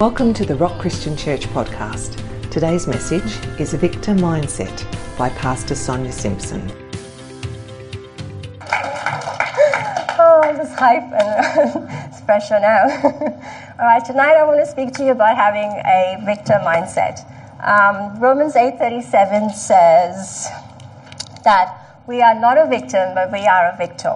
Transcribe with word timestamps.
Welcome 0.00 0.32
to 0.32 0.46
the 0.46 0.54
Rock 0.54 0.80
Christian 0.80 1.14
Church 1.14 1.46
podcast. 1.48 2.16
Today's 2.50 2.86
message 2.86 3.36
is 3.60 3.74
a 3.74 3.76
Victor 3.76 4.14
Mindset 4.14 4.86
by 5.18 5.28
Pastor 5.28 5.74
Sonia 5.74 6.10
Simpson. 6.10 6.72
Oh, 10.18 10.40
I'm 10.42 10.56
just 10.56 10.74
hype 10.78 11.02
and 11.02 11.86
it's 12.14 12.50
now. 12.50 12.80
All 13.78 13.84
right, 13.84 14.02
tonight 14.02 14.36
I 14.38 14.44
want 14.44 14.64
to 14.64 14.66
speak 14.66 14.94
to 14.94 15.04
you 15.04 15.10
about 15.10 15.36
having 15.36 15.70
a 15.84 16.16
victor 16.24 16.58
mindset. 16.64 17.20
Um, 17.62 18.18
Romans 18.18 18.54
8:37 18.54 19.52
says 19.52 20.48
that 21.44 22.00
we 22.06 22.22
are 22.22 22.40
not 22.40 22.56
a 22.56 22.66
victim, 22.66 23.14
but 23.14 23.30
we 23.30 23.46
are 23.46 23.68
a 23.68 23.76
victor. 23.76 24.14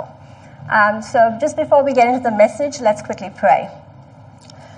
Um, 0.72 1.02
so, 1.02 1.36
just 1.38 1.58
before 1.58 1.84
we 1.84 1.92
get 1.92 2.08
into 2.08 2.20
the 2.20 2.34
message, 2.34 2.80
let's 2.80 3.02
quickly 3.02 3.30
pray. 3.36 3.68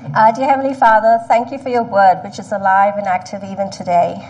Uh, 0.05 0.31
dear 0.31 0.47
Heavenly 0.47 0.75
Father, 0.75 1.19
thank 1.27 1.51
you 1.51 1.59
for 1.59 1.71
your 1.71 1.83
word, 1.83 2.21
which 2.23 2.39
is 2.39 2.53
alive 2.53 2.99
and 2.99 3.07
active 3.07 3.43
even 3.43 3.71
today. 3.71 4.29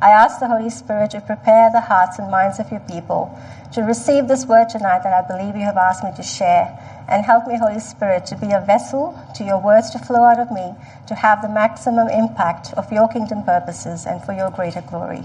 I 0.00 0.08
ask 0.08 0.40
the 0.40 0.48
Holy 0.48 0.70
Spirit 0.70 1.10
to 1.10 1.20
prepare 1.20 1.70
the 1.70 1.80
hearts 1.80 2.18
and 2.18 2.30
minds 2.30 2.58
of 2.58 2.70
your 2.70 2.80
people 2.80 3.38
to 3.74 3.82
receive 3.82 4.28
this 4.28 4.46
word 4.46 4.70
tonight 4.70 5.02
that 5.02 5.12
I 5.12 5.26
believe 5.26 5.56
you 5.56 5.62
have 5.62 5.76
asked 5.76 6.04
me 6.04 6.10
to 6.16 6.22
share. 6.22 6.80
And 7.06 7.22
help 7.22 7.46
me, 7.46 7.58
Holy 7.58 7.80
Spirit, 7.80 8.24
to 8.26 8.36
be 8.36 8.52
a 8.52 8.60
vessel 8.60 9.14
to 9.34 9.44
your 9.44 9.60
words 9.60 9.90
to 9.90 9.98
flow 9.98 10.24
out 10.24 10.38
of 10.38 10.50
me, 10.50 10.72
to 11.06 11.14
have 11.14 11.42
the 11.42 11.50
maximum 11.50 12.08
impact 12.08 12.72
of 12.72 12.90
your 12.90 13.06
kingdom 13.08 13.42
purposes 13.42 14.06
and 14.06 14.24
for 14.24 14.32
your 14.32 14.50
greater 14.50 14.80
glory. 14.80 15.22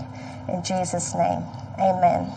In 0.50 0.62
Jesus' 0.62 1.16
name, 1.16 1.44
amen. 1.80 2.34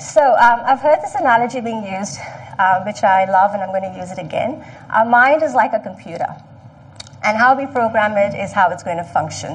So, 0.00 0.32
um, 0.36 0.60
I've 0.64 0.80
heard 0.80 0.98
this 1.02 1.14
analogy 1.14 1.60
being 1.60 1.84
used 1.84 2.18
uh, 2.60 2.82
which 2.84 3.02
I 3.02 3.24
love 3.24 3.54
and 3.54 3.62
I'm 3.62 3.72
going 3.76 3.88
to 3.90 3.96
use 3.98 4.10
it 4.10 4.18
again. 4.18 4.52
Our 4.90 5.06
mind 5.06 5.42
is 5.42 5.54
like 5.54 5.72
a 5.72 5.80
computer, 5.80 6.30
and 7.24 7.36
how 7.36 7.56
we 7.56 7.66
program 7.66 8.12
it 8.26 8.34
is 8.34 8.52
how 8.52 8.70
it's 8.70 8.82
going 8.82 8.98
to 8.98 9.08
function. 9.18 9.52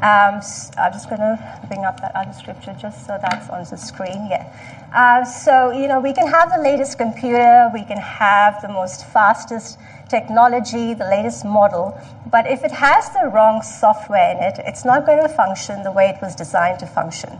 Um, 0.00 0.40
so 0.40 0.70
I'm 0.78 0.92
just 0.92 1.08
going 1.10 1.20
to 1.20 1.34
bring 1.66 1.84
up 1.84 2.00
that 2.00 2.14
other 2.14 2.32
scripture 2.32 2.74
just 2.80 3.04
so 3.04 3.18
that's 3.20 3.50
on 3.50 3.64
the 3.68 3.76
screen. 3.76 4.28
Yeah. 4.30 4.46
Uh, 4.94 5.24
so, 5.24 5.72
you 5.72 5.88
know, 5.88 6.00
we 6.00 6.12
can 6.14 6.28
have 6.28 6.48
the 6.54 6.62
latest 6.62 6.96
computer, 6.96 7.68
we 7.74 7.84
can 7.84 7.98
have 7.98 8.62
the 8.62 8.68
most 8.68 9.04
fastest 9.06 9.76
technology, 10.08 10.94
the 10.94 11.04
latest 11.04 11.44
model, 11.44 11.98
but 12.30 12.46
if 12.46 12.64
it 12.64 12.70
has 12.70 13.10
the 13.10 13.28
wrong 13.34 13.60
software 13.60 14.30
in 14.30 14.38
it, 14.38 14.56
it's 14.64 14.84
not 14.84 15.04
going 15.04 15.20
to 15.20 15.28
function 15.28 15.82
the 15.82 15.92
way 15.92 16.06
it 16.14 16.22
was 16.22 16.34
designed 16.34 16.78
to 16.78 16.86
function. 16.86 17.32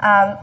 Um, 0.00 0.36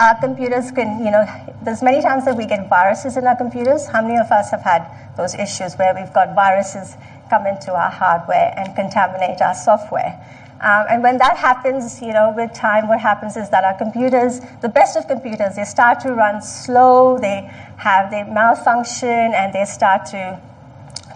our 0.00 0.18
computers 0.20 0.70
can, 0.70 1.04
you 1.04 1.10
know, 1.10 1.26
there's 1.62 1.82
many 1.82 2.00
times 2.02 2.24
that 2.24 2.36
we 2.36 2.46
get 2.46 2.68
viruses 2.68 3.16
in 3.16 3.26
our 3.26 3.36
computers. 3.36 3.86
How 3.86 4.02
many 4.02 4.18
of 4.18 4.30
us 4.30 4.50
have 4.50 4.62
had 4.62 4.88
those 5.16 5.34
issues 5.34 5.74
where 5.74 5.94
we've 5.94 6.12
got 6.12 6.34
viruses 6.34 6.96
come 7.28 7.46
into 7.46 7.72
our 7.72 7.90
hardware 7.90 8.54
and 8.56 8.74
contaminate 8.74 9.40
our 9.40 9.54
software? 9.54 10.18
Um, 10.60 10.86
and 10.88 11.02
when 11.02 11.18
that 11.18 11.36
happens, 11.36 12.00
you 12.00 12.12
know, 12.12 12.32
with 12.34 12.54
time, 12.54 12.88
what 12.88 13.00
happens 13.00 13.36
is 13.36 13.50
that 13.50 13.64
our 13.64 13.74
computers, 13.74 14.40
the 14.62 14.68
best 14.68 14.96
of 14.96 15.06
computers, 15.06 15.56
they 15.56 15.64
start 15.64 16.00
to 16.00 16.14
run 16.14 16.40
slow, 16.40 17.18
they 17.18 17.50
have, 17.76 18.10
they 18.10 18.22
malfunction, 18.22 19.34
and 19.34 19.52
they 19.52 19.66
start 19.66 20.06
to 20.06 20.40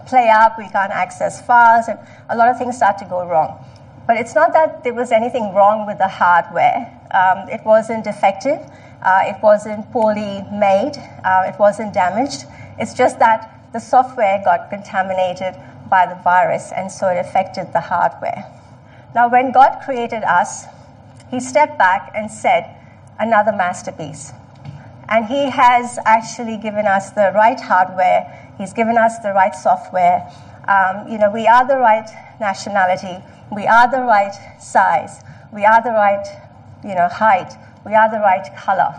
play 0.06 0.28
up, 0.28 0.58
we 0.58 0.68
can't 0.68 0.92
access 0.92 1.40
files, 1.40 1.86
and 1.88 1.98
a 2.28 2.36
lot 2.36 2.48
of 2.48 2.58
things 2.58 2.76
start 2.76 2.98
to 2.98 3.06
go 3.06 3.24
wrong. 3.26 3.64
But 4.08 4.16
it's 4.16 4.34
not 4.34 4.54
that 4.54 4.84
there 4.84 4.94
was 4.94 5.12
anything 5.12 5.52
wrong 5.52 5.86
with 5.86 5.98
the 5.98 6.08
hardware. 6.08 6.90
Um, 7.12 7.46
it 7.50 7.62
wasn't 7.66 8.04
defective. 8.04 8.58
Uh, 9.02 9.20
it 9.24 9.36
wasn't 9.42 9.92
poorly 9.92 10.42
made. 10.50 10.96
Uh, 11.22 11.42
it 11.44 11.58
wasn't 11.58 11.92
damaged. 11.92 12.46
It's 12.78 12.94
just 12.94 13.18
that 13.18 13.54
the 13.74 13.78
software 13.78 14.40
got 14.42 14.70
contaminated 14.70 15.54
by 15.90 16.06
the 16.06 16.14
virus, 16.24 16.72
and 16.72 16.90
so 16.90 17.08
it 17.08 17.18
affected 17.18 17.74
the 17.74 17.80
hardware. 17.80 18.46
Now, 19.14 19.28
when 19.28 19.52
God 19.52 19.80
created 19.84 20.24
us, 20.24 20.64
He 21.30 21.38
stepped 21.38 21.76
back 21.76 22.10
and 22.14 22.30
said, 22.30 22.64
Another 23.20 23.52
masterpiece. 23.52 24.32
And 25.10 25.26
He 25.26 25.50
has 25.50 25.98
actually 26.06 26.56
given 26.56 26.86
us 26.86 27.10
the 27.10 27.30
right 27.34 27.60
hardware, 27.60 28.24
He's 28.56 28.72
given 28.72 28.96
us 28.96 29.18
the 29.18 29.34
right 29.34 29.54
software. 29.54 30.32
Um, 30.66 31.08
you 31.08 31.18
know, 31.18 31.30
we 31.30 31.46
are 31.46 31.66
the 31.68 31.76
right 31.76 32.08
nationality, 32.40 33.22
we 33.50 33.66
are 33.66 33.90
the 33.90 34.02
right 34.02 34.34
size, 34.60 35.22
we 35.52 35.64
are 35.64 35.82
the 35.82 35.90
right 35.90 36.24
you 36.84 36.94
know, 36.94 37.08
height, 37.08 37.54
we 37.84 37.94
are 37.94 38.10
the 38.10 38.20
right 38.20 38.46
color. 38.56 38.94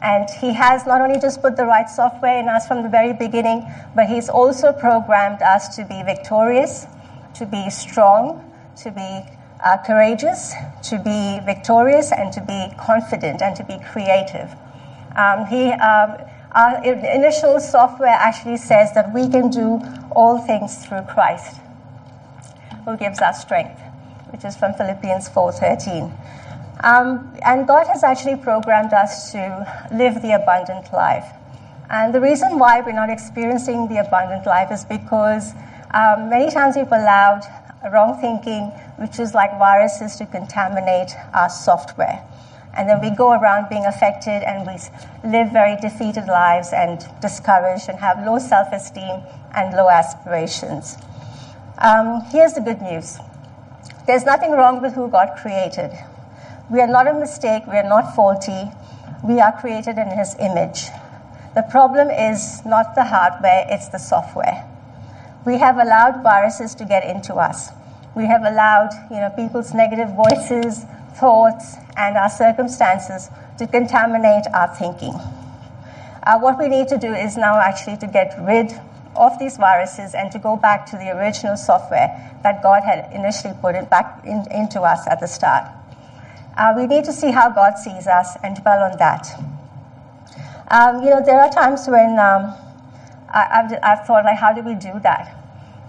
And 0.00 0.28
he 0.40 0.52
has 0.52 0.86
not 0.86 1.00
only 1.00 1.18
just 1.18 1.40
put 1.40 1.56
the 1.56 1.64
right 1.64 1.88
software 1.88 2.38
in 2.38 2.48
us 2.48 2.66
from 2.66 2.82
the 2.82 2.88
very 2.88 3.12
beginning, 3.12 3.66
but 3.94 4.06
he's 4.06 4.28
also 4.28 4.72
programmed 4.72 5.40
us 5.40 5.74
to 5.76 5.84
be 5.84 6.02
victorious, 6.02 6.86
to 7.34 7.46
be 7.46 7.70
strong, 7.70 8.44
to 8.82 8.90
be 8.90 9.24
uh, 9.64 9.78
courageous, 9.78 10.52
to 10.82 10.98
be 10.98 11.40
victorious, 11.40 12.12
and 12.12 12.32
to 12.32 12.42
be 12.42 12.68
confident 12.76 13.40
and 13.40 13.56
to 13.56 13.64
be 13.64 13.78
creative. 13.78 14.54
Um, 15.16 15.46
he, 15.46 15.72
um, 15.72 16.18
our 16.52 16.84
initial 16.84 17.58
software 17.60 18.08
actually 18.08 18.58
says 18.58 18.92
that 18.94 19.14
we 19.14 19.28
can 19.28 19.48
do 19.48 19.80
all 20.10 20.38
things 20.38 20.84
through 20.84 21.02
Christ, 21.02 21.60
who 22.84 22.96
gives 22.96 23.20
us 23.20 23.40
strength, 23.40 23.80
which 24.30 24.44
is 24.44 24.56
from 24.56 24.74
Philippians 24.74 25.28
4:13. 25.28 26.12
Um, 26.82 27.32
and 27.44 27.66
God 27.66 27.86
has 27.86 28.02
actually 28.02 28.36
programmed 28.36 28.92
us 28.92 29.32
to 29.32 29.40
live 29.92 30.20
the 30.22 30.32
abundant 30.32 30.92
life. 30.92 31.26
And 31.90 32.14
the 32.14 32.20
reason 32.20 32.58
why 32.58 32.80
we're 32.80 32.92
not 32.92 33.10
experiencing 33.10 33.88
the 33.88 33.98
abundant 33.98 34.46
life 34.46 34.70
is 34.72 34.84
because 34.84 35.52
um, 35.92 36.28
many 36.28 36.50
times 36.50 36.76
we've 36.76 36.90
allowed 36.90 37.42
wrong 37.92 38.18
thinking, 38.20 38.64
which 38.96 39.18
is 39.18 39.34
like 39.34 39.56
viruses, 39.58 40.16
to 40.16 40.26
contaminate 40.26 41.14
our 41.32 41.48
software. 41.48 42.24
And 42.76 42.88
then 42.88 43.00
we 43.00 43.10
go 43.10 43.32
around 43.32 43.68
being 43.68 43.84
affected 43.86 44.42
and 44.42 44.66
we 44.66 44.76
live 45.30 45.52
very 45.52 45.76
defeated 45.76 46.26
lives 46.26 46.72
and 46.72 47.06
discouraged 47.20 47.88
and 47.88 47.98
have 48.00 48.24
low 48.24 48.38
self 48.38 48.72
esteem 48.72 49.22
and 49.54 49.74
low 49.76 49.88
aspirations. 49.88 50.96
Um, 51.78 52.22
here's 52.30 52.52
the 52.52 52.60
good 52.60 52.80
news 52.80 53.18
there's 54.06 54.24
nothing 54.24 54.52
wrong 54.52 54.80
with 54.80 54.94
who 54.94 55.08
God 55.08 55.30
created. 55.36 55.90
We 56.70 56.80
are 56.80 56.86
not 56.86 57.08
a 57.08 57.14
mistake, 57.14 57.66
we 57.66 57.76
are 57.76 57.88
not 57.88 58.14
faulty, 58.14 58.70
we 59.24 59.40
are 59.40 59.58
created 59.60 59.98
in 59.98 60.08
His 60.10 60.36
image. 60.38 60.88
The 61.54 61.62
problem 61.62 62.10
is 62.10 62.64
not 62.64 62.94
the 62.94 63.04
hardware, 63.04 63.66
it's 63.68 63.88
the 63.88 63.98
software. 63.98 64.68
We 65.44 65.58
have 65.58 65.78
allowed 65.78 66.22
viruses 66.22 66.74
to 66.76 66.84
get 66.84 67.04
into 67.04 67.34
us. 67.34 67.70
We 68.14 68.26
have 68.26 68.44
allowed 68.44 68.90
you 69.10 69.16
know, 69.16 69.30
people's 69.30 69.74
negative 69.74 70.14
voices, 70.14 70.84
thoughts, 71.14 71.76
and 71.96 72.16
our 72.16 72.30
circumstances 72.30 73.30
to 73.58 73.66
contaminate 73.66 74.46
our 74.54 74.68
thinking. 74.74 75.14
Uh, 76.22 76.38
what 76.38 76.58
we 76.58 76.68
need 76.68 76.88
to 76.88 76.98
do 76.98 77.12
is 77.12 77.36
now 77.36 77.58
actually 77.58 77.96
to 77.98 78.06
get 78.06 78.36
rid 78.40 78.72
of 79.16 79.38
these 79.38 79.56
viruses 79.56 80.14
and 80.14 80.30
to 80.32 80.38
go 80.38 80.56
back 80.56 80.86
to 80.86 80.96
the 80.96 81.10
original 81.10 81.56
software 81.56 82.08
that 82.42 82.62
God 82.62 82.82
had 82.84 83.10
initially 83.12 83.54
put 83.54 83.74
it 83.74 83.88
back 83.90 84.24
in, 84.24 84.46
into 84.50 84.82
us 84.82 85.06
at 85.06 85.20
the 85.20 85.26
start. 85.26 85.66
Uh, 86.56 86.72
we 86.76 86.86
need 86.86 87.04
to 87.04 87.12
see 87.12 87.30
how 87.30 87.50
God 87.50 87.78
sees 87.78 88.06
us 88.06 88.36
and 88.42 88.56
dwell 88.56 88.82
on 88.82 88.96
that. 88.98 89.26
Um, 90.68 91.02
you 91.02 91.10
know, 91.10 91.20
there 91.24 91.40
are 91.40 91.50
times 91.50 91.86
when 91.88 92.18
um, 92.18 92.54
I, 93.28 93.46
have 93.50 93.78
I've 93.82 94.06
thought, 94.06 94.24
like, 94.24 94.38
how 94.38 94.52
do 94.52 94.62
we 94.62 94.74
do 94.74 95.00
that? 95.00 95.36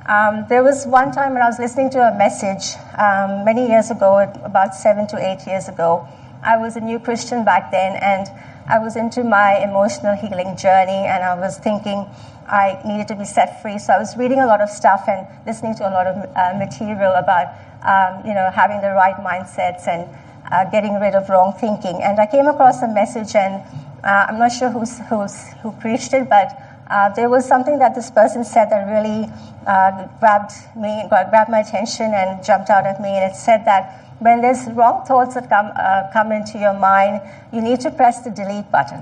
Um, 0.08 0.46
there 0.50 0.64
was 0.64 0.86
one 0.86 1.12
time 1.12 1.34
when 1.34 1.42
I 1.42 1.48
was 1.48 1.58
listening 1.58 1.90
to 1.92 2.08
a 2.08 2.12
message 2.12 2.76
um, 2.98 3.44
many 3.44 3.68
years 3.68 3.90
ago, 3.90 4.20
about 4.20 4.76
seven 4.76 5.08
to 5.08 5.18
eight 5.18 5.48
years 5.48 5.68
ago. 5.68 6.08
I 6.44 6.58
was 6.58 6.76
a 6.76 6.80
new 6.80 7.00
Christian 7.00 7.44
back 7.44 7.72
then, 7.72 7.96
and 7.96 8.30
I 8.68 8.78
was 8.80 8.96
into 8.96 9.24
my 9.24 9.58
emotional 9.58 10.16
healing 10.16 10.56
journey, 10.56 11.06
and 11.06 11.24
I 11.24 11.34
was 11.34 11.58
thinking 11.58 12.06
I 12.48 12.80
needed 12.86 13.08
to 13.10 13.16
be 13.16 13.26
set 13.26 13.62
free. 13.62 13.78
So 13.80 13.94
I 13.94 14.00
was 14.00 14.16
reading 14.18 14.40
a 14.40 14.46
lot 14.46 14.62
of 14.62 14.70
stuff 14.70 15.06
and 15.08 15.28
listening 15.46 15.76
to 15.76 15.90
a 15.90 15.92
lot 15.92 16.08
of 16.08 16.18
uh, 16.36 16.58
material 16.58 17.14
about, 17.14 17.48
um, 17.84 18.26
you 18.26 18.34
know, 18.34 18.50
having 18.52 18.82
the 18.82 18.92
right 18.92 19.16
mindsets 19.18 19.88
and 19.88 20.10
uh, 20.52 20.66
getting 20.70 21.00
rid 21.00 21.16
of 21.16 21.30
wrong 21.30 21.54
thinking. 21.54 22.02
And 22.04 22.20
I 22.20 22.28
came 22.28 22.48
across 22.48 22.82
a 22.82 22.88
message, 22.88 23.36
and 23.36 23.64
uh, 24.04 24.28
I'm 24.30 24.38
not 24.38 24.52
sure 24.52 24.70
who's, 24.70 25.00
who's, 25.10 25.36
who 25.62 25.72
preached 25.74 26.14
it, 26.14 26.30
but 26.30 26.54
uh, 26.90 27.10
there 27.10 27.30
was 27.30 27.48
something 27.48 27.80
that 27.80 27.96
this 27.96 28.12
person 28.12 28.44
said 28.44 28.70
that 28.70 28.86
really 28.86 29.28
uh, 29.66 30.08
grabbed 30.20 30.54
me, 30.78 31.06
grabbed 31.10 31.50
my 31.50 31.60
attention, 31.60 32.14
and 32.14 32.44
jumped 32.44 32.70
out 32.70 32.86
at 32.86 33.02
me. 33.02 33.10
And 33.10 33.32
it 33.32 33.36
said 33.36 33.66
that 33.66 34.06
when 34.20 34.42
there's 34.42 34.68
wrong 34.72 35.04
thoughts 35.06 35.34
that 35.34 35.50
come, 35.50 35.72
uh, 35.76 36.10
come 36.14 36.32
into 36.32 36.60
your 36.60 36.74
mind, 36.74 37.22
you 37.52 37.62
need 37.62 37.80
to 37.82 37.92
press 37.92 38.22
the 38.22 38.30
delete 38.30 38.72
button. 38.72 39.02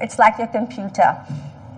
It's 0.00 0.18
like 0.18 0.38
your 0.38 0.48
computer. 0.48 1.18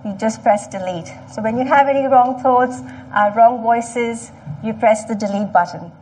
You 0.05 0.15
just 0.15 0.43
press 0.43 0.69
delete. 0.69 1.09
So 1.33 1.43
when 1.43 1.57
you 1.59 1.65
have 1.65 1.89
any 1.89 2.07
wrong 2.07 2.41
thoughts, 2.43 2.81
uh, 3.15 3.33
wrong 3.37 3.63
voices, 3.63 4.31
you 4.63 4.75
press 4.75 5.05
the 5.05 5.15
delete 5.15 5.53
button 5.53 5.93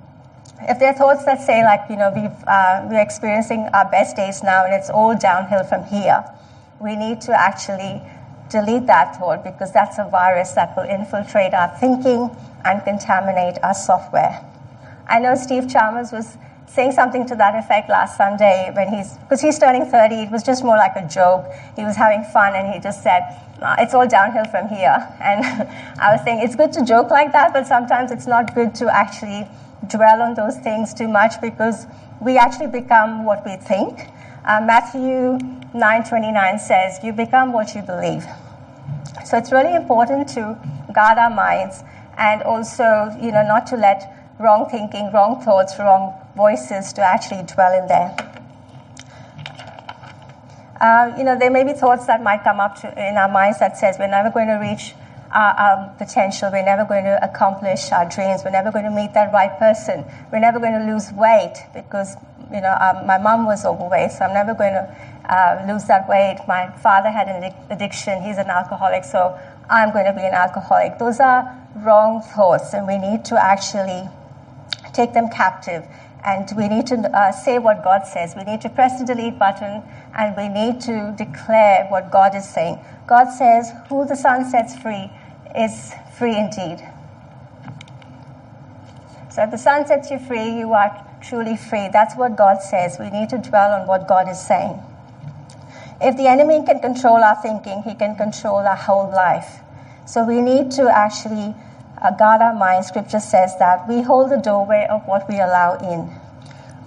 if 0.69 0.79
there 0.79 0.91
are 0.91 0.95
thoughts 0.95 1.25
that 1.25 1.43
say 1.43 1.65
like 1.65 1.81
you 1.91 1.97
know 1.97 2.13
we've 2.15 2.45
uh, 2.47 2.87
we're 2.89 3.01
experiencing 3.01 3.69
our 3.75 3.91
best 3.91 4.15
days 4.15 4.45
now 4.45 4.65
and 4.65 4.73
it's 4.73 4.91
all 4.91 5.13
downhill 5.17 5.65
from 5.65 5.83
here 5.87 6.25
we 6.79 6.95
need 6.95 7.21
to 7.21 7.33
actually 7.33 8.01
delete 8.53 8.87
that 8.87 9.17
thought 9.17 9.43
because 9.43 9.73
that's 9.73 9.99
a 9.99 10.05
virus 10.05 10.53
that 10.53 10.77
will 10.77 10.85
infiltrate 10.85 11.55
our 11.55 11.69
thinking 11.79 12.31
and 12.65 12.85
contaminate 12.85 13.57
our 13.63 13.75
software. 13.75 14.45
I 15.09 15.19
know 15.19 15.35
Steve 15.35 15.69
Chalmers 15.69 16.13
was 16.13 16.37
saying 16.67 16.93
something 16.93 17.27
to 17.27 17.37
that 17.37 17.55
effect 17.55 17.89
last 17.89 18.17
Sunday 18.17 18.71
when 18.75 18.89
he's, 18.89 19.17
because 19.19 19.41
he's 19.41 19.59
turning 19.59 19.87
30, 19.87 20.15
it 20.15 20.31
was 20.31 20.43
just 20.43 20.65
more 20.65 20.77
like 20.77 20.97
a 20.97 21.07
joke. 21.09 21.47
He 21.77 21.85
was 21.85 21.97
having 21.97 22.25
fun 22.25 22.55
and 22.55 22.73
he 22.73 22.81
just 22.81 23.03
said, 23.03 23.23
uh, 23.63 23.77
it's 23.79 23.95
all 23.95 24.07
downhill 24.07 24.45
from 24.47 24.69
here. 24.69 24.97
And 25.21 25.45
I 26.01 26.13
was 26.13 26.23
saying, 26.25 26.41
it's 26.41 26.57
good 26.57 26.73
to 26.75 26.85
joke 26.85 27.11
like 27.11 27.33
that, 27.33 27.53
but 27.53 27.67
sometimes 27.67 28.11
it's 28.11 28.27
not 28.27 28.55
good 28.55 28.75
to 28.77 28.95
actually 28.95 29.49
dwell 29.89 30.23
on 30.23 30.35
those 30.35 30.57
things 30.59 30.95
too 30.95 31.09
much 31.09 31.41
because 31.41 31.87
we 32.21 32.39
actually 32.39 32.69
become 32.69 33.25
what 33.25 33.45
we 33.45 33.57
think. 33.57 34.09
Uh, 34.45 34.61
Matthew 34.61 35.39
9:29 35.75 36.59
says, 36.59 37.01
"You 37.03 37.13
become 37.13 37.53
what 37.53 37.75
you 37.75 37.83
believe." 37.83 38.27
So 39.25 39.37
it's 39.37 39.53
really 39.53 39.75
important 39.75 40.29
to 40.31 40.57
guard 40.93 41.19
our 41.19 41.31
minds 41.31 41.85
and 42.19 42.43
also, 42.43 43.11
you 43.21 43.33
know, 43.33 43.43
not 43.43 43.67
to 43.69 43.77
let 43.77 44.13
wrong 44.39 44.69
thinking, 44.69 45.11
wrong 45.13 45.41
thoughts, 45.41 45.79
wrong 45.79 46.15
voices 46.37 46.93
to 46.95 47.03
actually 47.03 47.43
dwell 47.43 47.73
in 47.73 47.87
there. 47.87 48.15
Uh, 50.83 51.15
you 51.17 51.23
know, 51.23 51.39
there 51.39 51.51
may 51.51 51.63
be 51.63 51.73
thoughts 51.73 52.07
that 52.07 52.21
might 52.25 52.43
come 52.43 52.59
up 52.59 52.75
to, 52.81 52.91
in 52.99 53.17
our 53.17 53.29
minds 53.29 53.61
that 53.61 53.79
says 53.79 53.95
we're 54.01 54.09
never 54.09 54.31
going 54.31 54.49
to 54.49 54.59
reach 54.59 54.95
our, 55.31 55.55
our, 55.55 55.95
potential, 55.97 56.51
we're 56.51 56.65
never 56.65 56.85
going 56.85 57.05
to 57.05 57.15
accomplish 57.23 57.93
our 57.93 58.05
dreams, 58.09 58.43
we're 58.45 58.51
never 58.51 58.73
going 58.73 58.85
to 58.85 58.91
meet 58.91 59.15
that 59.15 59.33
right 59.33 59.57
person, 59.61 60.05
we're 60.33 60.41
never 60.41 60.59
going 60.59 60.73
to 60.73 60.85
lose 60.93 61.13
weight 61.13 61.55
because, 61.73 62.17
you 62.53 62.61
know, 62.61 62.77
um, 62.83 63.07
my 63.07 63.17
mom 63.17 63.47
was 63.47 63.65
overweight, 63.65 64.11
so 64.11 64.25
I'm 64.25 64.35
never 64.35 64.55
going 64.55 64.73
to 64.73 64.85
uh, 65.31 65.65
lose 65.71 65.85
that 65.85 66.09
weight. 66.09 66.41
My 66.49 66.69
father 66.83 67.11
had 67.11 67.29
an 67.29 67.55
addiction, 67.71 68.21
he's 68.21 68.39
an 68.39 68.51
alcoholic, 68.51 69.05
so 69.05 69.39
I'm 69.71 69.93
going 69.93 70.07
to 70.07 70.13
be 70.13 70.27
an 70.27 70.35
alcoholic. 70.35 70.99
Those 70.99 71.21
are 71.21 71.47
wrong 71.77 72.23
thoughts, 72.23 72.75
and 72.75 72.89
we 72.89 72.99
need 72.99 73.25
to 73.27 73.41
actually 73.41 74.11
take 74.93 75.15
them 75.15 75.31
captive 75.31 75.87
and 76.25 76.49
we 76.57 76.69
need 76.69 76.87
to 76.87 76.97
uh, 77.17 77.33
say 77.33 77.59
what 77.59 77.83
God 77.83 78.07
says. 78.07 78.35
We 78.37 78.45
need 78.45 78.61
to 78.61 78.69
press 78.69 78.99
the 78.99 79.05
delete 79.05 79.39
button 79.39 79.83
and 80.17 80.37
we 80.37 80.49
need 80.49 80.81
to 80.83 81.13
declare 81.17 81.87
what 81.89 82.11
God 82.11 82.35
is 82.35 82.49
saying. 82.49 82.79
God 83.07 83.31
says, 83.31 83.73
Who 83.89 84.07
the 84.07 84.17
Son 84.17 84.49
sets 84.49 84.77
free 84.77 85.11
is 85.57 85.93
free 86.17 86.37
indeed. 86.37 86.87
So 89.31 89.43
if 89.43 89.51
the 89.51 89.59
Son 89.59 89.87
sets 89.87 90.11
you 90.11 90.19
free, 90.19 90.59
you 90.59 90.73
are 90.75 91.07
truly 91.23 91.57
free. 91.57 91.89
That's 91.89 92.15
what 92.17 92.37
God 92.37 92.63
says. 92.63 92.99
We 92.99 93.11
need 93.11 93.31
to 93.31 93.39
dwell 93.39 93.73
on 93.73 93.87
what 93.87 94.07
God 94.07 94.29
is 94.29 94.41
saying. 94.41 94.81
If 96.01 96.17
the 96.17 96.27
enemy 96.27 96.65
can 96.65 96.81
control 96.81 97.23
our 97.23 97.41
thinking, 97.41 97.83
he 97.83 97.95
can 97.95 98.15
control 98.17 98.67
our 98.67 98.77
whole 98.77 99.11
life. 99.11 99.61
So 100.05 100.25
we 100.25 100.41
need 100.41 100.71
to 100.73 100.89
actually 100.89 101.55
guard 102.11 102.43
our 102.43 102.53
mind, 102.53 102.85
scripture 102.85 103.21
says 103.21 103.57
that 103.61 103.89
we 103.89 104.03
hold 104.03 104.33
the 104.33 104.39
doorway 104.39 104.89
of 104.91 105.07
what 105.07 105.29
we 105.29 105.37
allow 105.37 105.79
in. 105.79 106.11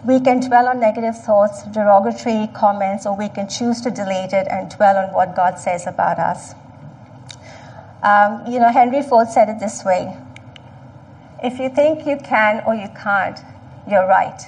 We 0.05 0.19
can 0.19 0.41
dwell 0.41 0.67
on 0.67 0.79
negative 0.81 1.17
thoughts, 1.17 1.63
derogatory 1.63 2.49
comments, 2.53 3.05
or 3.05 3.15
we 3.15 3.29
can 3.29 3.47
choose 3.47 3.79
to 3.81 3.91
delete 3.91 4.33
it 4.33 4.47
and 4.51 4.69
dwell 4.69 4.97
on 4.97 5.13
what 5.13 5.35
God 5.35 5.57
says 5.57 5.87
about 5.87 6.19
us. 6.19 6.53
Um, 8.03 8.43
you 8.45 8.59
know, 8.59 8.71
Henry 8.71 9.01
Ford 9.01 9.29
said 9.29 9.49
it 9.49 9.59
this 9.59 9.83
way 9.85 10.15
If 11.41 11.59
you 11.59 11.69
think 11.69 12.05
you 12.05 12.17
can 12.17 12.61
or 12.67 12.75
you 12.75 12.89
can't, 12.89 13.39
you're 13.89 14.07
right. 14.07 14.41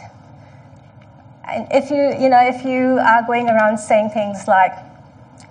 And 1.47 1.65
if 1.71 1.89
you, 1.89 2.21
you 2.21 2.29
know, 2.29 2.41
if 2.43 2.65
you 2.65 2.99
are 2.99 3.23
going 3.25 3.47
around 3.47 3.77
saying 3.77 4.09
things 4.09 4.47
like, 4.47 4.73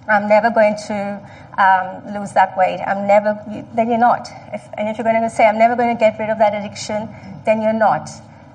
I'm 0.08 0.29
never 0.29 0.50
going 0.50 0.76
to 0.88 1.20
um, 1.58 2.14
lose 2.14 2.32
that 2.32 2.56
weight. 2.56 2.81
I'm 2.87 3.06
never, 3.06 3.38
then 3.75 3.88
you're 3.88 3.99
not. 3.99 4.29
If, 4.53 4.62
and 4.79 4.88
if 4.88 4.99
you're 4.99 5.05
going 5.05 5.20
to 5.23 5.31
say, 5.31 5.47
I'm 5.47 5.58
never 5.58 5.75
going 5.75 5.94
to 5.94 5.99
get 5.99 6.19
rid 6.19 6.31
of 6.31 6.38
that 6.38 6.55
addiction, 6.55 7.08
then 7.44 7.61
you're 7.61 7.73
not. 7.73 8.08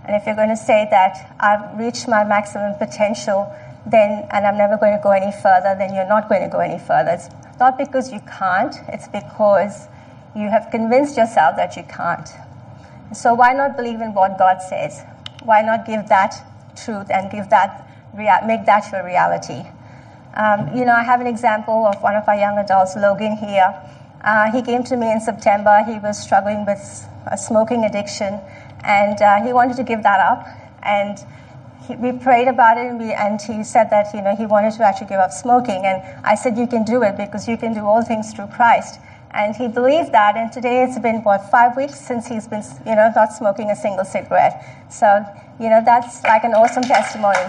And 0.05 0.15
if 0.15 0.25
you're 0.25 0.35
going 0.35 0.49
to 0.49 0.57
say 0.57 0.87
that 0.91 1.35
I've 1.39 1.77
reached 1.77 2.07
my 2.07 2.23
maximum 2.23 2.75
potential, 2.75 3.53
then, 3.85 4.27
and 4.31 4.45
I'm 4.45 4.57
never 4.57 4.77
going 4.77 4.95
to 4.95 5.03
go 5.03 5.11
any 5.11 5.31
further, 5.31 5.75
then 5.77 5.93
you're 5.93 6.07
not 6.07 6.29
going 6.29 6.41
to 6.41 6.47
go 6.47 6.59
any 6.59 6.79
further. 6.79 7.11
It's 7.11 7.29
not 7.59 7.77
because 7.77 8.11
you 8.11 8.21
can't, 8.21 8.75
it's 8.87 9.07
because 9.07 9.87
you 10.35 10.49
have 10.49 10.69
convinced 10.71 11.17
yourself 11.17 11.55
that 11.57 11.75
you 11.75 11.83
can't. 11.83 12.29
So 13.13 13.33
why 13.33 13.53
not 13.53 13.75
believe 13.75 13.99
in 13.99 14.13
what 14.13 14.37
God 14.37 14.61
says? 14.61 15.03
Why 15.43 15.61
not 15.61 15.85
give 15.85 16.07
that 16.07 16.35
truth 16.75 17.09
and 17.11 17.29
give 17.29 17.49
that, 17.49 17.85
make 18.15 18.65
that 18.65 18.91
your 18.91 19.03
reality? 19.03 19.65
Um, 20.35 20.75
you 20.75 20.85
know, 20.85 20.93
I 20.93 21.03
have 21.03 21.19
an 21.19 21.27
example 21.27 21.85
of 21.85 22.01
one 22.01 22.15
of 22.15 22.27
our 22.27 22.35
young 22.35 22.57
adults, 22.57 22.95
Logan, 22.95 23.35
here. 23.35 23.73
Uh, 24.23 24.51
he 24.51 24.61
came 24.61 24.83
to 24.85 24.95
me 24.95 25.11
in 25.11 25.19
September. 25.19 25.83
He 25.85 25.99
was 25.99 26.17
struggling 26.17 26.65
with 26.65 27.07
a 27.27 27.37
smoking 27.37 27.83
addiction, 27.83 28.39
and 28.83 29.21
uh, 29.21 29.43
he 29.43 29.51
wanted 29.51 29.77
to 29.77 29.83
give 29.83 30.03
that 30.03 30.19
up. 30.19 30.45
And 30.83 31.17
he, 31.87 31.95
we 31.95 32.11
prayed 32.11 32.47
about 32.47 32.77
it, 32.77 32.85
and, 32.87 32.99
we, 32.99 33.11
and 33.11 33.41
he 33.41 33.63
said 33.63 33.89
that 33.89 34.13
you 34.13 34.21
know 34.21 34.35
he 34.35 34.45
wanted 34.45 34.73
to 34.73 34.83
actually 34.83 35.07
give 35.07 35.19
up 35.19 35.31
smoking. 35.31 35.85
And 35.85 36.01
I 36.25 36.35
said, 36.35 36.57
"You 36.57 36.67
can 36.67 36.83
do 36.83 37.03
it 37.03 37.17
because 37.17 37.47
you 37.47 37.57
can 37.57 37.73
do 37.73 37.85
all 37.85 38.03
things 38.03 38.33
through 38.33 38.47
Christ." 38.47 38.99
And 39.33 39.55
he 39.55 39.67
believed 39.67 40.11
that. 40.11 40.35
And 40.35 40.51
today 40.51 40.83
it's 40.83 40.99
been 40.99 41.23
what 41.23 41.49
five 41.49 41.75
weeks 41.75 41.99
since 41.99 42.27
he's 42.27 42.47
been 42.47 42.63
you 42.85 42.95
know 42.95 43.11
not 43.15 43.33
smoking 43.33 43.71
a 43.71 43.75
single 43.75 44.05
cigarette. 44.05 44.63
So 44.89 45.25
you 45.59 45.69
know 45.69 45.81
that's 45.83 46.23
like 46.23 46.43
an 46.43 46.53
awesome 46.53 46.83
testimony 46.83 47.43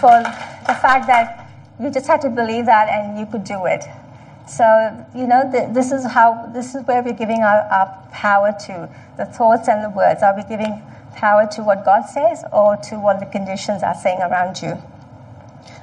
for 0.00 0.22
the 0.66 0.74
fact 0.74 1.06
that 1.06 1.39
you 1.80 1.90
just 1.90 2.06
had 2.06 2.20
to 2.22 2.30
believe 2.30 2.66
that 2.66 2.88
and 2.88 3.18
you 3.18 3.26
could 3.26 3.44
do 3.44 3.66
it. 3.66 3.84
So, 4.46 4.64
you 5.14 5.26
know, 5.26 5.48
th- 5.50 5.72
this 5.72 5.92
is 5.92 6.04
how, 6.04 6.50
this 6.52 6.74
is 6.74 6.84
where 6.86 7.02
we're 7.02 7.14
giving 7.14 7.42
our, 7.42 7.62
our 7.70 8.08
power 8.10 8.52
to 8.66 8.88
the 9.16 9.24
thoughts 9.24 9.68
and 9.68 9.84
the 9.84 9.90
words. 9.90 10.22
Are 10.22 10.34
we 10.36 10.42
giving 10.42 10.82
power 11.14 11.46
to 11.52 11.62
what 11.62 11.84
God 11.84 12.02
says 12.02 12.44
or 12.52 12.76
to 12.76 12.98
what 12.98 13.20
the 13.20 13.26
conditions 13.26 13.82
are 13.82 13.94
saying 13.94 14.20
around 14.20 14.60
you? 14.60 14.82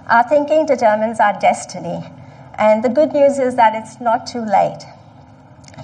Our 0.07 0.27
thinking 0.27 0.65
determines 0.65 1.19
our 1.19 1.39
destiny. 1.39 2.03
And 2.55 2.83
the 2.83 2.89
good 2.89 3.13
news 3.13 3.39
is 3.39 3.55
that 3.55 3.73
it's 3.75 4.01
not 4.01 4.27
too 4.27 4.41
late. 4.41 4.83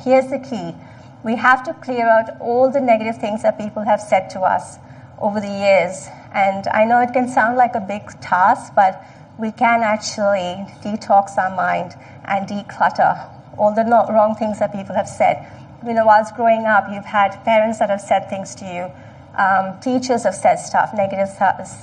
Here's 0.03 0.29
the 0.29 0.39
key 0.39 0.75
we 1.23 1.37
have 1.37 1.63
to 1.63 1.73
clear 1.75 2.05
out 2.05 2.29
all 2.41 2.69
the 2.69 2.81
negative 2.81 3.17
things 3.17 3.43
that 3.43 3.57
people 3.57 3.83
have 3.83 4.01
said 4.01 4.29
to 4.31 4.41
us 4.41 4.77
over 5.19 5.39
the 5.39 5.47
years. 5.47 6.09
And 6.33 6.67
I 6.67 6.83
know 6.83 6.99
it 6.99 7.13
can 7.13 7.29
sound 7.29 7.55
like 7.55 7.75
a 7.75 7.79
big 7.79 8.19
task, 8.19 8.73
but 8.75 9.01
we 9.37 9.51
can 9.51 9.81
actually 9.81 10.65
detox 10.83 11.37
our 11.37 11.55
mind 11.55 11.93
and 12.25 12.47
declutter 12.47 13.29
all 13.57 13.73
the 13.73 13.83
not 13.83 14.11
wrong 14.11 14.35
things 14.35 14.59
that 14.59 14.71
people 14.71 14.95
have 14.95 15.07
said. 15.07 15.45
You 15.85 15.93
know, 15.93 16.05
whilst 16.05 16.35
growing 16.35 16.65
up, 16.65 16.85
you've 16.91 17.05
had 17.05 17.43
parents 17.43 17.79
that 17.79 17.89
have 17.89 18.01
said 18.01 18.29
things 18.29 18.55
to 18.55 18.65
you. 18.65 18.91
Um, 19.37 19.79
teachers 19.81 20.23
have 20.23 20.35
said 20.35 20.57
stuff, 20.57 20.93
negative, 20.93 21.29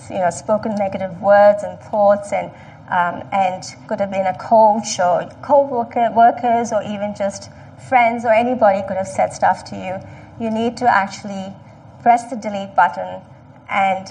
you 0.08 0.18
know, 0.18 0.30
spoken 0.30 0.74
negative 0.76 1.20
words 1.20 1.62
and 1.62 1.78
thoughts, 1.78 2.32
and 2.32 2.50
um, 2.90 3.22
and 3.32 3.62
could 3.88 4.00
have 4.00 4.10
been 4.10 4.26
a 4.26 4.36
coach 4.38 4.98
or 4.98 5.28
co-worker, 5.42 6.10
workers, 6.14 6.72
or 6.72 6.82
even 6.82 7.14
just 7.14 7.50
friends 7.88 8.24
or 8.24 8.32
anybody 8.32 8.82
could 8.86 8.96
have 8.96 9.08
said 9.08 9.32
stuff 9.32 9.64
to 9.64 9.76
you. 9.76 9.98
You 10.44 10.50
need 10.50 10.76
to 10.78 10.88
actually 10.88 11.54
press 12.02 12.30
the 12.30 12.36
delete 12.36 12.74
button 12.74 13.22
and 13.68 14.08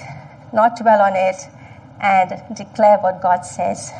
not 0.54 0.78
dwell 0.78 1.02
on 1.02 1.16
it 1.16 1.36
and 2.02 2.42
declare 2.54 2.98
what 2.98 3.22
God 3.22 3.46
says. 3.46 3.92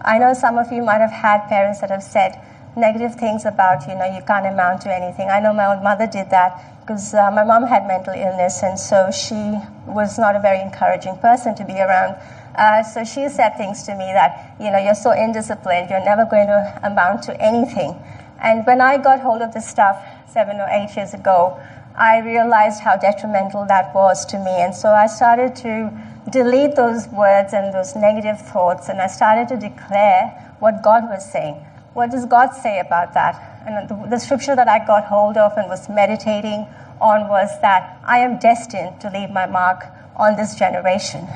I 0.00 0.18
know 0.18 0.34
some 0.34 0.58
of 0.58 0.72
you 0.72 0.82
might 0.82 1.00
have 1.00 1.12
had 1.12 1.48
parents 1.48 1.80
that 1.80 1.90
have 1.90 2.02
said 2.02 2.38
negative 2.76 3.14
things 3.14 3.44
about 3.44 3.86
you 3.86 3.94
know 3.94 4.04
you 4.04 4.22
can't 4.22 4.46
amount 4.46 4.82
to 4.82 4.94
anything. 4.94 5.28
I 5.30 5.40
know 5.40 5.52
my 5.52 5.66
own 5.66 5.82
mother 5.82 6.06
did 6.06 6.30
that 6.30 6.80
because 6.80 7.14
uh, 7.14 7.30
my 7.30 7.44
mom 7.44 7.64
had 7.66 7.86
mental 7.86 8.14
illness 8.14 8.62
and 8.62 8.78
so 8.78 9.10
she 9.10 9.58
was 9.86 10.18
not 10.18 10.34
a 10.34 10.40
very 10.40 10.60
encouraging 10.60 11.16
person 11.16 11.54
to 11.56 11.64
be 11.64 11.80
around. 11.80 12.16
Uh, 12.56 12.82
so 12.82 13.04
she 13.04 13.28
said 13.28 13.56
things 13.56 13.82
to 13.84 13.94
me 13.94 14.12
that 14.12 14.54
you 14.58 14.70
know 14.70 14.78
you're 14.78 14.94
so 14.94 15.10
indisciplined, 15.10 15.90
you're 15.90 16.04
never 16.04 16.24
going 16.24 16.46
to 16.46 16.80
amount 16.82 17.22
to 17.22 17.40
anything. 17.40 17.94
And 18.40 18.66
when 18.66 18.80
I 18.80 18.98
got 18.98 19.20
hold 19.20 19.40
of 19.40 19.54
this 19.54 19.68
stuff 19.68 20.04
seven 20.28 20.56
or 20.56 20.66
eight 20.70 20.96
years 20.96 21.14
ago, 21.14 21.60
I 21.94 22.20
realized 22.20 22.80
how 22.80 22.96
detrimental 22.96 23.66
that 23.66 23.94
was 23.94 24.24
to 24.26 24.38
me, 24.38 24.62
and 24.62 24.74
so 24.74 24.90
I 24.90 25.06
started 25.06 25.54
to 25.56 25.92
delete 26.30 26.76
those 26.76 27.08
words 27.08 27.52
and 27.52 27.74
those 27.74 27.94
negative 27.94 28.40
thoughts, 28.40 28.88
and 28.88 29.00
I 29.00 29.06
started 29.06 29.48
to 29.48 29.56
declare 29.56 30.54
what 30.60 30.82
God 30.82 31.04
was 31.08 31.30
saying. 31.30 31.54
What 31.92 32.10
does 32.10 32.24
God 32.24 32.54
say 32.54 32.78
about 32.80 33.12
that? 33.14 33.36
And 33.66 33.88
the, 33.88 34.08
the 34.08 34.18
scripture 34.18 34.56
that 34.56 34.68
I 34.68 34.84
got 34.86 35.04
hold 35.04 35.36
of 35.36 35.52
and 35.58 35.68
was 35.68 35.88
meditating 35.88 36.66
on 37.00 37.28
was 37.28 37.50
that 37.60 37.98
I 38.04 38.18
am 38.18 38.38
destined 38.38 39.00
to 39.02 39.10
leave 39.10 39.30
my 39.30 39.46
mark 39.46 39.84
on 40.16 40.36
this 40.36 40.54
generation. 40.54 41.28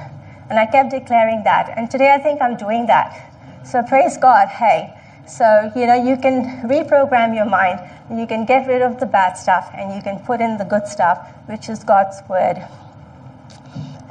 And 0.49 0.59
I 0.59 0.67
kept 0.67 0.91
declaring 0.91 1.43
that. 1.45 1.77
And 1.77 1.91
today 1.91 2.15
I 2.15 2.19
think 2.19 2.41
I'm 2.41 2.57
doing 2.57 2.87
that. 2.87 3.33
So 3.65 3.83
praise 3.83 4.17
God, 4.17 4.49
hey. 4.49 4.96
So, 5.27 5.73
you 5.75 5.87
know, 5.87 5.95
you 5.95 6.17
can 6.17 6.69
reprogram 6.69 7.35
your 7.35 7.47
mind, 7.47 7.81
you 8.11 8.27
can 8.27 8.45
get 8.45 8.69
rid 8.69 8.83
of 8.83 9.01
the 9.01 9.07
bad 9.07 9.35
stuff, 9.35 9.69
and 9.75 9.95
you 9.95 10.01
can 10.01 10.21
put 10.21 10.41
in 10.41 10.57
the 10.57 10.65
good 10.65 10.87
stuff, 10.87 11.19
which 11.47 11.69
is 11.69 11.83
God's 11.83 12.23
word. 12.29 12.59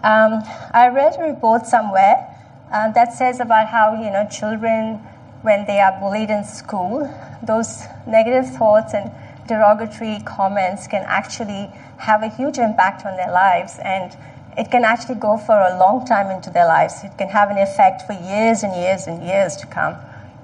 Um, 0.04 0.44
I 0.74 0.90
read 0.94 1.16
a 1.18 1.24
report 1.24 1.66
somewhere 1.66 2.28
uh, 2.72 2.92
that 2.92 3.14
says 3.14 3.40
about 3.40 3.68
how 3.68 3.94
you 3.94 4.12
know 4.12 4.28
children 4.30 5.00
when 5.42 5.66
they 5.66 5.80
are 5.80 5.98
bullied 6.00 6.30
in 6.30 6.44
school, 6.44 7.10
those 7.42 7.84
negative 8.06 8.50
thoughts 8.58 8.94
and 8.94 9.12
derogatory 9.48 10.20
comments 10.26 10.88
can 10.88 11.04
actually 11.06 11.72
have 11.98 12.24
a 12.24 12.28
huge 12.28 12.58
impact 12.58 13.06
on 13.06 13.16
their 13.16 13.32
lives 13.32 13.80
and 13.84 14.18
it 14.58 14.72
can 14.72 14.84
actually 14.84 15.16
go 15.16 15.38
for 15.38 15.60
a 15.60 15.78
long 15.78 16.06
time 16.06 16.32
into 16.32 16.50
their 16.50 16.66
lives. 16.66 17.04
It 17.04 17.18
can 17.18 17.30
have 17.30 17.52
an 17.52 17.58
effect 17.58 18.04
for 18.04 18.14
years 18.14 18.64
and 18.64 18.76
years 18.76 19.06
and 19.08 19.24
years 19.24 19.56
to 19.58 19.68
come. 19.68 19.98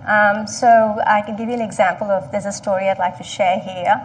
Um, 0.08 0.48
so 0.48 0.68
I 1.06 1.22
can 1.22 1.36
give 1.36 1.48
you 1.48 1.56
an 1.56 1.62
example 1.62 2.10
of 2.10 2.32
there's 2.32 2.46
a 2.46 2.52
story 2.52 2.90
I'd 2.90 2.98
like 2.98 3.18
to 3.18 3.24
share 3.24 3.60
here. 3.60 3.96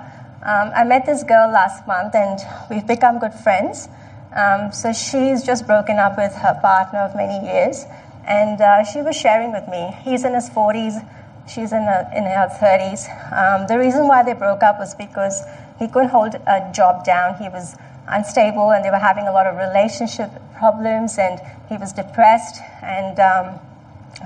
Um, 0.44 0.70
I 0.76 0.84
met 0.84 1.06
this 1.06 1.24
girl 1.24 1.50
last 1.50 1.86
month 1.86 2.14
and 2.14 2.38
we've 2.70 2.86
become 2.86 3.18
good 3.18 3.32
friends. 3.32 3.88
Um, 4.36 4.70
so 4.72 4.92
she's 4.92 5.42
just 5.42 5.66
broken 5.66 5.98
up 5.98 6.18
with 6.18 6.34
her 6.34 6.58
partner 6.60 7.00
of 7.00 7.16
many 7.16 7.46
years 7.46 7.84
and 8.28 8.60
uh, 8.60 8.84
she 8.84 9.00
was 9.00 9.16
sharing 9.16 9.52
with 9.52 9.66
me. 9.68 9.96
He's 10.02 10.24
in 10.24 10.34
his 10.34 10.50
40s, 10.50 11.00
she's 11.48 11.72
in, 11.72 11.82
a, 11.82 12.10
in 12.14 12.24
her 12.24 12.48
30s. 12.60 13.08
Um, 13.32 13.66
the 13.66 13.78
reason 13.78 14.06
why 14.06 14.22
they 14.22 14.34
broke 14.34 14.62
up 14.62 14.78
was 14.78 14.94
because 14.94 15.42
he 15.78 15.88
couldn't 15.88 16.10
hold 16.10 16.34
a 16.34 16.70
job 16.74 17.04
down. 17.04 17.36
He 17.36 17.48
was 17.48 17.76
unstable 18.08 18.70
and 18.72 18.84
they 18.84 18.90
were 18.90 18.98
having 18.98 19.26
a 19.26 19.32
lot 19.32 19.46
of 19.46 19.56
relationship 19.56 20.30
problems 20.58 21.18
and 21.18 21.40
he 21.68 21.76
was 21.76 21.92
depressed. 21.92 22.60
And 22.82 23.18
um, 23.18 23.60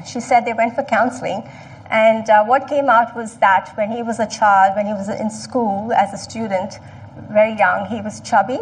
she 0.06 0.20
said 0.20 0.44
they 0.44 0.52
went 0.52 0.75
for 0.75 0.82
counseling. 0.82 1.42
And 1.90 2.28
uh, 2.30 2.44
what 2.44 2.68
came 2.68 2.88
out 2.88 3.16
was 3.16 3.37
that 3.38 3.73
when 3.76 3.90
he 3.90 4.02
was 4.02 4.20
a 4.20 4.26
child, 4.26 4.76
when 4.76 4.87
he 4.87 4.92
was 4.92 5.09
in 5.09 5.28
school 5.28 5.92
as 5.92 6.12
a 6.14 6.18
student, 6.18 6.78
very 7.32 7.56
young, 7.56 7.87
he 7.87 8.00
was 8.00 8.20
chubby. 8.20 8.61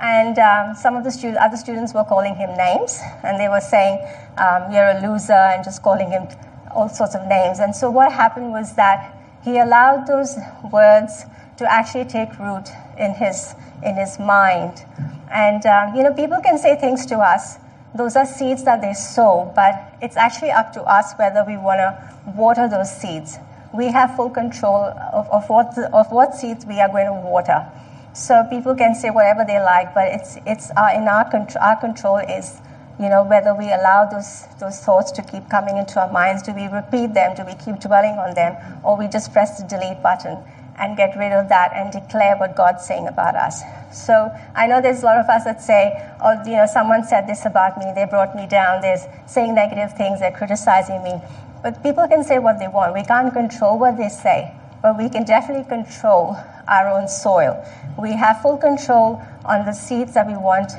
And 0.00 0.38
um, 0.38 0.76
some 0.76 0.94
of 0.94 1.02
the 1.02 1.10
stu- 1.10 1.36
other 1.40 1.56
students 1.56 1.92
were 1.92 2.04
calling 2.04 2.36
him 2.36 2.56
names, 2.56 3.00
and 3.24 3.40
they 3.40 3.48
were 3.48 3.60
saying, 3.60 3.98
um, 4.38 4.70
You're 4.70 4.90
a 4.90 5.00
loser, 5.00 5.32
and 5.32 5.64
just 5.64 5.82
calling 5.82 6.08
him 6.10 6.28
all 6.70 6.88
sorts 6.88 7.16
of 7.16 7.26
names. 7.26 7.58
And 7.58 7.74
so, 7.74 7.90
what 7.90 8.12
happened 8.12 8.52
was 8.52 8.76
that 8.76 9.16
he 9.42 9.58
allowed 9.58 10.06
those 10.06 10.36
words 10.70 11.24
to 11.56 11.70
actually 11.70 12.04
take 12.04 12.38
root 12.38 12.68
in 12.96 13.12
his, 13.12 13.54
in 13.82 13.96
his 13.96 14.20
mind. 14.20 14.84
And, 15.32 15.66
um, 15.66 15.96
you 15.96 16.04
know, 16.04 16.14
people 16.14 16.40
can 16.40 16.58
say 16.58 16.76
things 16.76 17.04
to 17.06 17.18
us. 17.18 17.58
Those 17.94 18.16
are 18.16 18.26
seeds 18.26 18.64
that 18.64 18.80
they 18.80 18.92
sow, 18.92 19.52
but 19.54 19.94
it's 20.02 20.16
actually 20.16 20.50
up 20.50 20.72
to 20.74 20.82
us 20.82 21.14
whether 21.16 21.44
we 21.44 21.56
want 21.56 21.78
to 21.78 22.30
water 22.32 22.68
those 22.68 22.90
seeds. 22.94 23.38
We 23.72 23.86
have 23.92 24.14
full 24.16 24.30
control 24.30 24.84
of, 25.12 25.28
of, 25.30 25.48
what, 25.48 25.76
of 25.92 26.12
what 26.12 26.34
seeds 26.34 26.66
we 26.66 26.80
are 26.80 26.88
going 26.88 27.06
to 27.06 27.12
water. 27.12 27.66
So 28.12 28.44
people 28.50 28.74
can 28.74 28.94
say 28.94 29.10
whatever 29.10 29.44
they 29.44 29.60
like, 29.60 29.94
but 29.94 30.12
it's, 30.12 30.36
it's 30.46 30.70
our, 30.72 30.94
in 30.94 31.08
our, 31.08 31.28
control, 31.28 31.64
our 31.64 31.76
control 31.76 32.18
is 32.18 32.60
you 32.98 33.08
know, 33.08 33.22
whether 33.22 33.54
we 33.54 33.66
allow 33.66 34.04
those, 34.06 34.44
those 34.58 34.80
thoughts 34.80 35.12
to 35.12 35.22
keep 35.22 35.48
coming 35.48 35.76
into 35.76 36.00
our 36.00 36.10
minds, 36.10 36.42
do 36.42 36.52
we 36.52 36.66
repeat 36.66 37.14
them, 37.14 37.34
do 37.36 37.44
we 37.44 37.54
keep 37.54 37.78
dwelling 37.78 38.18
on 38.18 38.34
them, 38.34 38.56
or 38.82 38.96
we 38.96 39.06
just 39.06 39.32
press 39.32 39.60
the 39.60 39.66
delete 39.68 40.02
button 40.02 40.36
and 40.78 40.96
get 40.96 41.16
rid 41.16 41.32
of 41.32 41.48
that 41.48 41.72
and 41.74 41.92
declare 41.92 42.36
what 42.36 42.56
God's 42.56 42.84
saying 42.84 43.08
about 43.08 43.34
us. 43.34 43.62
So 43.92 44.30
I 44.54 44.66
know 44.66 44.80
there's 44.80 45.02
a 45.02 45.06
lot 45.06 45.18
of 45.18 45.28
us 45.28 45.44
that 45.44 45.62
say, 45.62 46.00
oh, 46.20 46.42
you 46.44 46.56
know, 46.56 46.66
someone 46.66 47.04
said 47.04 47.26
this 47.26 47.46
about 47.46 47.78
me, 47.78 47.92
they 47.94 48.04
brought 48.04 48.34
me 48.36 48.46
down, 48.46 48.80
they're 48.80 48.98
saying 49.26 49.54
negative 49.54 49.96
things, 49.96 50.20
they're 50.20 50.30
criticizing 50.30 51.02
me. 51.02 51.20
But 51.62 51.82
people 51.82 52.06
can 52.06 52.22
say 52.22 52.38
what 52.38 52.58
they 52.58 52.68
want. 52.68 52.94
We 52.94 53.02
can't 53.02 53.32
control 53.32 53.78
what 53.78 53.96
they 53.96 54.08
say, 54.08 54.52
but 54.82 54.96
we 54.96 55.08
can 55.08 55.24
definitely 55.24 55.64
control 55.64 56.36
our 56.68 56.88
own 56.88 57.08
soil. 57.08 57.64
We 57.98 58.12
have 58.12 58.42
full 58.42 58.58
control 58.58 59.22
on 59.44 59.64
the 59.64 59.72
seeds 59.72 60.14
that 60.14 60.26
we 60.26 60.36
want 60.36 60.72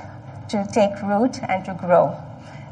to 0.49 0.65
take 0.71 1.01
root 1.01 1.39
and 1.47 1.65
to 1.65 1.73
grow. 1.73 2.17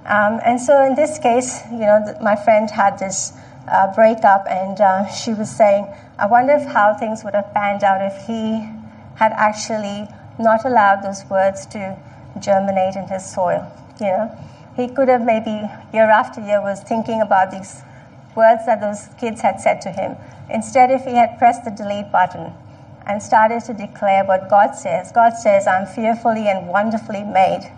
Um, 0.06 0.40
and 0.46 0.62
so 0.62 0.86
in 0.86 0.96
this 0.96 1.20
case, 1.20 1.62
you 1.70 1.80
know, 1.80 2.16
my 2.22 2.36
friend 2.36 2.72
had 2.72 2.98
this 2.98 3.34
uh, 3.68 3.94
breakup, 3.94 4.46
and 4.50 4.80
uh, 4.80 5.06
she 5.08 5.34
was 5.34 5.50
saying, 5.50 5.88
I 6.18 6.26
wonder 6.26 6.54
if 6.54 6.66
how 6.66 6.94
things 6.94 7.24
would 7.24 7.34
have 7.34 7.54
panned 7.54 7.84
out 7.84 8.02
if 8.02 8.16
he 8.26 8.68
had 9.16 9.34
actually 9.34 10.08
not 10.40 10.66
allowed 10.66 11.04
those 11.04 11.26
words 11.26 11.66
to 11.68 11.98
germinate 12.40 12.96
in 12.96 13.08
his 13.08 13.26
soil. 13.26 13.68
You 14.00 14.08
know, 14.08 14.38
he 14.76 14.88
could 14.88 15.08
have 15.10 15.22
maybe 15.22 15.70
year 15.92 16.10
after 16.10 16.42
year 16.42 16.62
was 16.62 16.82
thinking 16.82 17.22
about 17.22 17.52
these 17.52 17.82
words 18.36 18.66
that 18.66 18.80
those 18.80 19.10
kids 19.18 19.42
had 19.42 19.60
said 19.60 19.82
to 19.82 19.92
him. 19.92 20.16
Instead, 20.50 20.92
if 20.92 21.04
he 21.04 21.16
had 21.16 21.38
pressed 21.38 21.66
the 21.66 21.72
delete 21.72 22.12
button 22.12 22.54
and 23.06 23.22
started 23.22 23.64
to 23.66 23.74
declare 23.74 24.24
what 24.24 24.48
God 24.50 24.76
says, 24.76 25.12
God 25.12 25.34
says, 25.36 25.66
I'm 25.68 25.86
fearfully 25.86 26.48
and 26.48 26.68
wonderfully 26.68 27.24
made. 27.24 27.72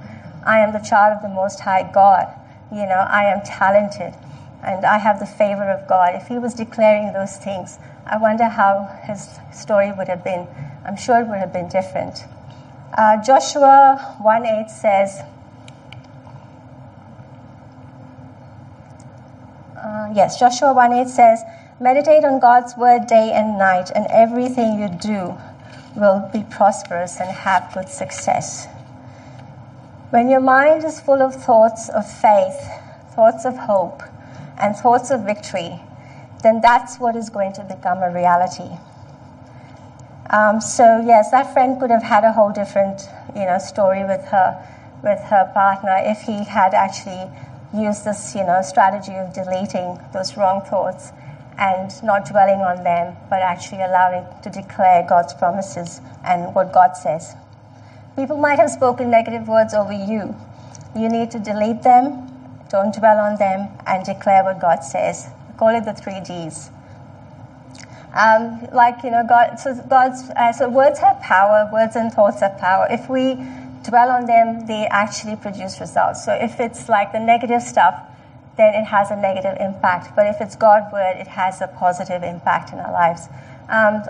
I 0.43 0.59
am 0.59 0.73
the 0.73 0.79
child 0.79 1.15
of 1.15 1.21
the 1.21 1.29
Most 1.29 1.61
High 1.61 1.83
God. 1.83 2.27
You 2.71 2.85
know, 2.85 3.05
I 3.09 3.23
am 3.25 3.41
talented 3.41 4.13
and 4.63 4.85
I 4.85 4.97
have 4.97 5.19
the 5.19 5.25
favor 5.25 5.69
of 5.69 5.87
God. 5.87 6.15
If 6.15 6.27
he 6.27 6.37
was 6.37 6.53
declaring 6.53 7.13
those 7.13 7.37
things, 7.37 7.79
I 8.05 8.17
wonder 8.17 8.45
how 8.45 8.89
his 9.03 9.39
story 9.53 9.91
would 9.91 10.07
have 10.07 10.23
been. 10.23 10.47
I'm 10.85 10.97
sure 10.97 11.19
it 11.19 11.27
would 11.27 11.39
have 11.39 11.53
been 11.53 11.69
different. 11.69 12.25
Uh, 12.97 13.21
Joshua 13.23 14.17
1 14.21 14.45
8 14.45 14.69
says, 14.69 15.21
uh, 19.77 20.09
yes, 20.13 20.39
Joshua 20.39 20.73
1 20.73 20.93
8 20.93 21.07
says, 21.07 21.43
Meditate 21.79 22.25
on 22.25 22.39
God's 22.39 22.75
word 22.75 23.07
day 23.07 23.31
and 23.31 23.57
night, 23.57 23.89
and 23.95 24.05
everything 24.09 24.77
you 24.77 24.89
do 24.89 25.37
will 25.95 26.29
be 26.33 26.43
prosperous 26.43 27.19
and 27.21 27.29
have 27.29 27.71
good 27.73 27.87
success. 27.87 28.67
When 30.09 30.27
your 30.29 30.41
mind 30.41 30.83
is 30.83 30.99
full 30.99 31.21
of 31.21 31.35
thoughts 31.35 31.87
of 31.87 32.09
faith, 32.09 32.59
thoughts 33.15 33.45
of 33.45 33.55
hope, 33.55 34.01
and 34.59 34.75
thoughts 34.75 35.09
of 35.09 35.21
victory, 35.21 35.81
then 36.43 36.61
that's 36.61 36.99
what 36.99 37.15
is 37.15 37.29
going 37.29 37.53
to 37.53 37.63
become 37.63 38.01
a 38.03 38.09
reality. 38.09 38.77
Um, 40.29 40.61
so 40.61 41.01
yes, 41.01 41.31
that 41.31 41.51
friend 41.53 41.79
could 41.79 41.89
have 41.89 42.03
had 42.03 42.23
a 42.23 42.31
whole 42.31 42.51
different, 42.51 43.09
you 43.35 43.45
know, 43.45 43.57
story 43.57 44.03
with 44.03 44.25
her, 44.25 44.63
with 45.03 45.19
her 45.21 45.49
partner 45.53 45.97
if 46.03 46.21
he 46.21 46.43
had 46.43 46.73
actually 46.73 47.29
used 47.73 48.05
this, 48.05 48.35
you 48.35 48.43
know, 48.43 48.61
strategy 48.61 49.15
of 49.15 49.33
deleting 49.33 49.99
those 50.13 50.37
wrong 50.37 50.61
thoughts 50.61 51.11
and 51.57 52.01
not 52.03 52.25
dwelling 52.25 52.61
on 52.61 52.83
them, 52.83 53.15
but 53.29 53.41
actually 53.41 53.81
allowing 53.81 54.25
to 54.43 54.49
declare 54.49 55.03
God's 55.03 55.33
promises 55.33 55.99
and 56.23 56.53
what 56.53 56.71
God 56.71 56.95
says. 56.95 57.35
People 58.15 58.37
might 58.37 58.59
have 58.59 58.69
spoken 58.69 59.09
negative 59.09 59.47
words 59.47 59.73
over 59.73 59.93
you. 59.93 60.35
You 60.95 61.09
need 61.09 61.31
to 61.31 61.39
delete 61.39 61.83
them 61.83 62.28
don't 62.69 62.93
dwell 62.93 63.19
on 63.19 63.37
them, 63.37 63.69
and 63.85 64.05
declare 64.05 64.43
what 64.43 64.59
God 64.59 64.83
says. 64.83 65.29
Call 65.57 65.69
it 65.69 65.85
the 65.85 65.93
three 65.93 66.21
Ds. 66.21 66.71
Um, 68.13 68.67
like 68.71 69.03
you 69.03 69.11
know, 69.11 69.25
God. 69.27 69.59
So 69.59 69.75
God's 69.87 70.29
uh, 70.35 70.53
so 70.53 70.69
words 70.69 70.99
have 70.99 71.19
power. 71.21 71.69
Words 71.71 71.95
and 71.95 72.11
thoughts 72.11 72.41
have 72.41 72.57
power. 72.57 72.87
If 72.89 73.09
we 73.09 73.35
dwell 73.83 74.09
on 74.09 74.25
them, 74.25 74.65
they 74.65 74.87
actually 74.87 75.35
produce 75.35 75.79
results. 75.79 76.25
So 76.25 76.33
if 76.33 76.59
it's 76.59 76.89
like 76.89 77.11
the 77.11 77.19
negative 77.19 77.61
stuff, 77.61 77.95
then 78.57 78.73
it 78.73 78.85
has 78.85 79.11
a 79.11 79.15
negative 79.15 79.57
impact. 79.59 80.15
But 80.15 80.27
if 80.27 80.41
it's 80.41 80.55
God's 80.55 80.91
word, 80.91 81.17
it 81.17 81.27
has 81.27 81.61
a 81.61 81.67
positive 81.67 82.23
impact 82.23 82.73
in 82.73 82.79
our 82.79 82.91
lives. 82.91 83.27
Um, 83.69 84.03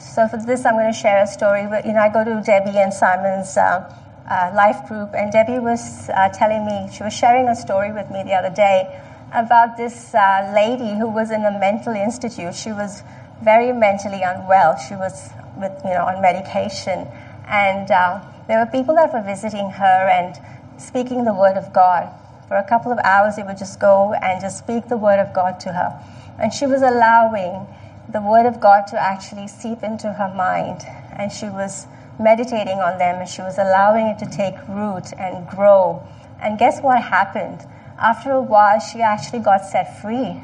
so 0.00 0.26
for 0.26 0.36
this, 0.36 0.66
I'm 0.66 0.74
going 0.74 0.92
to 0.92 0.98
share 0.98 1.22
a 1.22 1.26
story. 1.26 1.62
You 1.62 1.92
know, 1.92 2.00
I 2.00 2.08
go 2.12 2.24
to 2.24 2.42
Debbie 2.44 2.78
and 2.78 2.92
Simon's. 2.92 3.56
Uh, 3.56 3.92
uh, 4.28 4.50
life 4.54 4.86
group, 4.88 5.10
and 5.14 5.32
Debbie 5.32 5.58
was 5.58 6.08
uh, 6.08 6.28
telling 6.30 6.64
me, 6.64 6.88
she 6.92 7.02
was 7.02 7.12
sharing 7.12 7.48
a 7.48 7.56
story 7.56 7.92
with 7.92 8.10
me 8.10 8.22
the 8.22 8.34
other 8.34 8.54
day 8.54 9.00
about 9.32 9.76
this 9.76 10.14
uh, 10.14 10.50
lady 10.54 10.96
who 10.98 11.08
was 11.08 11.30
in 11.30 11.44
a 11.44 11.58
mental 11.58 11.94
institute. 11.94 12.54
She 12.54 12.72
was 12.72 13.02
very 13.42 13.72
mentally 13.72 14.22
unwell. 14.22 14.76
She 14.78 14.94
was 14.94 15.30
with, 15.56 15.72
you 15.84 15.90
know, 15.90 16.04
on 16.04 16.22
medication, 16.22 17.06
and 17.46 17.90
uh, 17.90 18.20
there 18.48 18.58
were 18.58 18.70
people 18.70 18.94
that 18.94 19.12
were 19.12 19.22
visiting 19.22 19.70
her 19.70 20.08
and 20.08 20.40
speaking 20.80 21.24
the 21.24 21.34
word 21.34 21.56
of 21.56 21.72
God. 21.72 22.08
For 22.48 22.56
a 22.56 22.64
couple 22.64 22.92
of 22.92 22.98
hours, 23.04 23.36
they 23.36 23.42
would 23.42 23.58
just 23.58 23.80
go 23.80 24.14
and 24.14 24.40
just 24.40 24.58
speak 24.58 24.88
the 24.88 24.96
word 24.96 25.18
of 25.18 25.32
God 25.34 25.60
to 25.60 25.72
her, 25.72 26.00
and 26.38 26.52
she 26.52 26.66
was 26.66 26.82
allowing 26.82 27.66
the 28.08 28.20
word 28.20 28.46
of 28.46 28.60
God 28.60 28.86
to 28.88 29.00
actually 29.00 29.48
seep 29.48 29.82
into 29.82 30.12
her 30.12 30.32
mind, 30.34 30.84
and 31.12 31.32
she 31.32 31.48
was 31.48 31.86
meditating 32.18 32.78
on 32.78 32.98
them 32.98 33.20
and 33.20 33.28
she 33.28 33.42
was 33.42 33.58
allowing 33.58 34.06
it 34.06 34.18
to 34.18 34.26
take 34.26 34.54
root 34.68 35.12
and 35.18 35.46
grow. 35.48 36.06
And 36.40 36.58
guess 36.58 36.80
what 36.80 37.02
happened? 37.02 37.60
After 37.98 38.32
a 38.32 38.42
while, 38.42 38.80
she 38.80 39.00
actually 39.00 39.40
got 39.40 39.64
set 39.64 40.00
free 40.00 40.40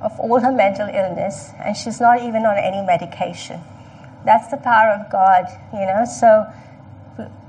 of 0.00 0.18
all 0.18 0.40
her 0.40 0.52
mental 0.52 0.88
illness 0.88 1.50
and 1.60 1.76
she's 1.76 2.00
not 2.00 2.22
even 2.22 2.44
on 2.44 2.58
any 2.58 2.84
medication. 2.84 3.60
That's 4.24 4.50
the 4.50 4.56
power 4.56 4.90
of 4.90 5.10
God, 5.10 5.46
you 5.72 5.86
know. 5.86 6.04
So 6.04 6.46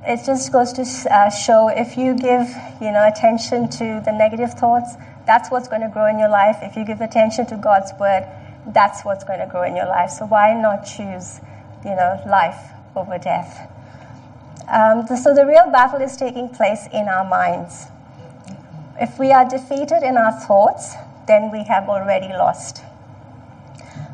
it 0.08 0.26
just 0.26 0.52
goes 0.52 0.74
to 0.74 0.84
uh, 1.14 1.30
show 1.30 1.70
if 1.70 1.98
you 1.98 2.16
give, 2.16 2.48
you 2.82 2.92
know, 2.92 3.08
attention 3.08 3.70
to 3.72 4.02
the 4.06 4.12
negative 4.12 4.54
thoughts, 4.54 4.96
that's 5.26 5.50
what's 5.50 5.68
going 5.68 5.82
to 5.82 5.90
grow 5.90 6.08
in 6.08 6.20
your 6.20 6.30
life. 6.30 6.58
If 6.62 6.76
you 6.76 6.86
give 6.86 7.02
attention 7.02 7.48
to 7.48 7.58
God's 7.58 7.92
word, 8.00 8.28
that's 8.68 9.04
what's 9.04 9.24
going 9.24 9.40
to 9.40 9.48
grow 9.48 9.64
in 9.64 9.76
your 9.76 9.88
life. 9.88 10.12
So 10.12 10.26
why 10.26 10.54
not 10.54 10.86
choose, 10.86 11.40
you 11.84 11.92
know, 11.92 12.22
life 12.28 12.60
over 12.96 13.18
death. 13.18 13.70
Um, 14.68 15.06
the, 15.06 15.16
so 15.16 15.34
the 15.34 15.46
real 15.46 15.70
battle 15.72 16.02
is 16.02 16.18
taking 16.18 16.50
place 16.50 16.88
in 16.92 17.08
our 17.08 17.24
minds. 17.24 17.88
If 19.00 19.20
we 19.20 19.32
are 19.32 19.46
defeated 19.48 20.04
in 20.04 20.18
our 20.18 20.32
thoughts, 20.32 20.96
then 21.28 21.52
we 21.52 21.64
have 21.64 21.90
already 21.90 22.30
lost. 22.30 22.82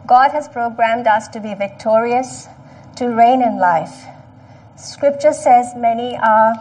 God 0.08 0.32
has 0.32 0.48
programmed 0.48 1.08
us 1.08 1.28
to 1.30 1.40
be 1.40 1.54
victorious, 1.54 2.48
to 2.96 3.08
reign 3.08 3.42
in 3.42 3.60
life. 3.60 4.06
Scripture 4.76 5.34
says 5.34 5.74
many 5.76 6.18
are 6.18 6.54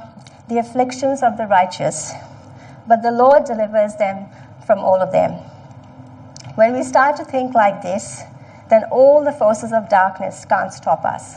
the 0.48 0.58
afflictions 0.58 1.22
of 1.22 1.36
the 1.36 1.46
righteous, 1.46 2.12
but 2.86 3.02
the 3.02 3.10
Lord 3.10 3.44
delivers 3.44 3.96
them 3.96 4.26
from 4.66 4.80
all 4.80 5.00
of 5.00 5.10
them. 5.10 5.32
When 6.54 6.74
we 6.74 6.82
start 6.82 7.16
to 7.16 7.24
think 7.24 7.54
like 7.54 7.82
this, 7.82 8.22
then 8.68 8.84
all 8.90 9.24
the 9.24 9.32
forces 9.32 9.72
of 9.72 9.88
darkness 9.88 10.44
can't 10.44 10.72
stop 10.72 11.04
us. 11.04 11.36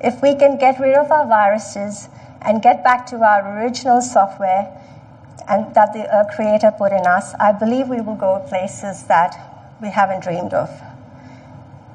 If 0.00 0.22
we 0.22 0.34
can 0.34 0.58
get 0.58 0.78
rid 0.78 0.96
of 0.96 1.10
our 1.10 1.26
viruses 1.26 2.08
and 2.42 2.62
get 2.62 2.84
back 2.84 3.06
to 3.06 3.16
our 3.22 3.58
original 3.58 4.00
software 4.00 4.72
and 5.48 5.74
that 5.74 5.92
the 5.92 6.12
uh, 6.12 6.24
creator 6.34 6.70
put 6.70 6.92
in 6.92 7.06
us, 7.06 7.34
I 7.34 7.52
believe 7.52 7.88
we 7.88 8.00
will 8.00 8.16
go 8.16 8.40
places 8.48 9.04
that 9.04 9.36
we 9.80 9.88
haven't 9.90 10.22
dreamed 10.22 10.52
of. 10.52 10.70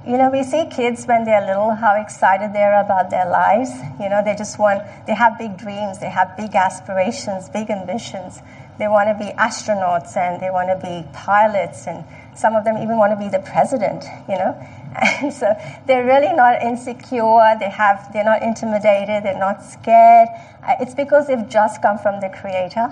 You 0.05 0.17
know, 0.17 0.31
we 0.31 0.41
see 0.41 0.65
kids 0.65 1.05
when 1.05 1.25
they're 1.25 1.45
little, 1.45 1.75
how 1.75 1.95
excited 2.01 2.53
they 2.53 2.63
are 2.63 2.81
about 2.81 3.11
their 3.11 3.29
lives. 3.29 3.69
You 3.99 4.09
know, 4.09 4.23
they 4.23 4.33
just 4.33 4.57
want, 4.57 4.81
they 5.05 5.13
have 5.13 5.37
big 5.37 5.57
dreams, 5.57 5.99
they 5.99 6.09
have 6.09 6.35
big 6.35 6.55
aspirations, 6.55 7.49
big 7.49 7.69
ambitions. 7.69 8.41
They 8.79 8.87
want 8.87 9.09
to 9.09 9.13
be 9.13 9.31
astronauts 9.33 10.17
and 10.17 10.41
they 10.41 10.49
want 10.49 10.69
to 10.69 10.75
be 10.75 11.07
pilots, 11.13 11.85
and 11.85 12.03
some 12.33 12.55
of 12.55 12.63
them 12.63 12.77
even 12.77 12.97
want 12.97 13.11
to 13.11 13.15
be 13.15 13.29
the 13.29 13.43
president, 13.45 14.05
you 14.27 14.37
know. 14.39 14.57
And 14.95 15.33
so 15.41 15.53
they're 15.87 16.05
really 16.05 16.33
not 16.33 16.61
insecure, 16.61 17.55
they 17.59 17.69
have, 17.69 18.11
they're 18.13 18.25
not 18.25 18.43
intimidated, 18.43 19.23
they're 19.23 19.37
not 19.37 19.63
scared. 19.63 20.27
Uh, 20.67 20.75
it's 20.79 20.93
because 20.93 21.27
they've 21.27 21.47
just 21.49 21.81
come 21.81 21.97
from 21.97 22.19
the 22.19 22.29
Creator. 22.29 22.89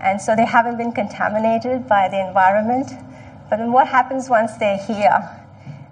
And 0.00 0.20
so 0.20 0.36
they 0.36 0.44
haven't 0.44 0.76
been 0.76 0.92
contaminated 0.92 1.88
by 1.88 2.08
the 2.08 2.20
environment. 2.20 2.92
But 3.48 3.58
then 3.58 3.72
what 3.72 3.88
happens 3.88 4.28
once 4.28 4.54
they're 4.56 4.78
here? 4.78 5.30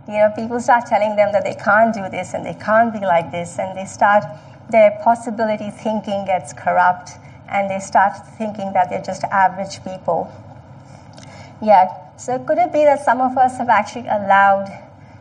You 0.07 0.19
know, 0.19 0.33
people 0.37 0.61
start 0.61 0.87
telling 0.87 1.17
them 1.17 1.33
that 1.33 1.45
they 1.45 1.55
can't 1.55 1.95
do 1.95 2.09
this 2.11 2.35
and 2.35 2.45
they 2.45 2.55
can't 2.55 2.93
be 2.93 3.01
like 3.01 3.31
this, 3.31 3.59
and 3.59 3.77
they 3.77 3.87
start, 3.87 4.25
their 4.71 4.99
possibility 5.03 5.71
thinking 5.71 6.27
gets 6.27 6.53
corrupt, 6.53 7.13
and 7.49 7.71
they 7.71 7.79
start 7.79 8.13
thinking 8.37 8.73
that 8.75 8.91
they're 8.91 9.03
just 9.03 9.25
average 9.25 9.83
people. 9.83 10.31
Yeah, 11.63 11.89
so 12.17 12.39
could 12.39 12.59
it 12.59 12.73
be 12.73 12.85
that 12.85 13.03
some 13.05 13.21
of 13.21 13.39
us 13.39 13.57
have 13.57 13.71
actually 13.71 14.07
allowed, 14.09 14.69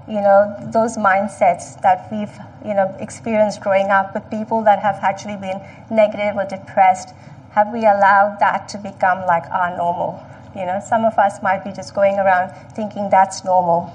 you 0.07 0.21
know, 0.21 0.55
those 0.71 0.97
mindsets 0.97 1.81
that 1.81 2.07
we've, 2.11 2.33
you 2.65 2.73
know, 2.73 2.93
experienced 2.99 3.61
growing 3.61 3.89
up 3.89 4.13
with 4.13 4.29
people 4.29 4.63
that 4.63 4.79
have 4.79 4.99
actually 5.01 5.37
been 5.37 5.61
negative 5.89 6.35
or 6.35 6.45
depressed? 6.45 7.13
Have 7.51 7.71
we 7.71 7.79
allowed 7.81 8.37
that 8.39 8.67
to 8.69 8.77
become 8.77 9.25
like 9.25 9.45
our 9.51 9.75
normal? 9.77 10.21
You 10.55 10.65
know, 10.65 10.81
some 10.85 11.05
of 11.05 11.17
us 11.17 11.41
might 11.41 11.63
be 11.63 11.71
just 11.71 11.93
going 11.93 12.19
around 12.19 12.51
thinking 12.75 13.09
that's 13.09 13.43
normal. 13.43 13.91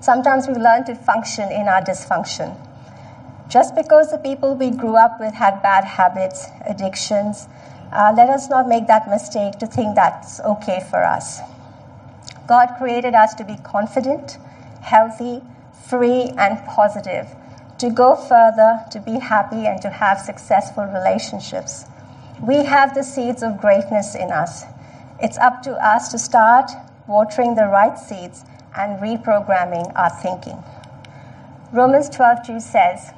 Sometimes 0.00 0.46
we 0.46 0.54
learn 0.54 0.84
to 0.84 0.94
function 0.94 1.50
in 1.50 1.68
our 1.68 1.82
dysfunction. 1.82 2.56
Just 3.48 3.74
because 3.74 4.10
the 4.10 4.18
people 4.18 4.54
we 4.54 4.70
grew 4.70 4.96
up 4.96 5.18
with 5.18 5.34
had 5.34 5.62
bad 5.62 5.84
habits, 5.84 6.46
addictions, 6.66 7.48
uh, 7.92 8.12
let 8.14 8.28
us 8.28 8.48
not 8.50 8.68
make 8.68 8.86
that 8.86 9.08
mistake 9.08 9.58
to 9.58 9.66
think 9.66 9.94
that's 9.94 10.40
okay 10.40 10.84
for 10.90 11.02
us. 11.02 11.40
God 12.46 12.74
created 12.78 13.14
us 13.14 13.34
to 13.34 13.44
be 13.44 13.56
confident, 13.64 14.38
healthy, 14.88 15.42
free, 15.86 16.32
and 16.36 16.58
positive, 16.66 17.26
to 17.78 17.90
go 17.90 18.16
further, 18.16 18.80
to 18.90 19.00
be 19.00 19.18
happy, 19.18 19.66
and 19.66 19.80
to 19.82 19.90
have 19.90 20.18
successful 20.18 20.84
relationships. 20.84 21.84
We 22.42 22.64
have 22.64 22.94
the 22.94 23.02
seeds 23.02 23.42
of 23.42 23.60
greatness 23.60 24.14
in 24.14 24.30
us. 24.32 24.64
It's 25.20 25.38
up 25.38 25.62
to 25.62 25.72
us 25.72 26.08
to 26.12 26.18
start 26.18 26.70
watering 27.06 27.54
the 27.54 27.66
right 27.66 27.98
seeds 27.98 28.44
and 28.76 29.00
reprogramming 29.00 29.92
our 29.96 30.10
thinking. 30.10 30.62
Romans 31.72 32.08
12:2 32.08 32.60
says, 32.60 33.12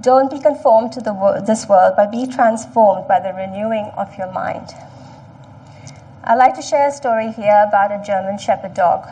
"Don't 0.00 0.30
be 0.30 0.40
conformed 0.40 0.92
to 0.92 1.00
the, 1.00 1.42
this 1.46 1.68
world, 1.68 1.94
but 1.96 2.10
be 2.10 2.26
transformed 2.26 3.08
by 3.08 3.20
the 3.20 3.32
renewing 3.32 3.86
of 3.96 4.14
your 4.18 4.30
mind." 4.32 4.74
I'd 6.24 6.34
like 6.44 6.54
to 6.56 6.62
share 6.62 6.88
a 6.88 6.92
story 6.92 7.30
here 7.32 7.64
about 7.66 7.90
a 7.92 7.98
German 8.04 8.36
Shepherd 8.38 8.74
dog. 8.74 9.08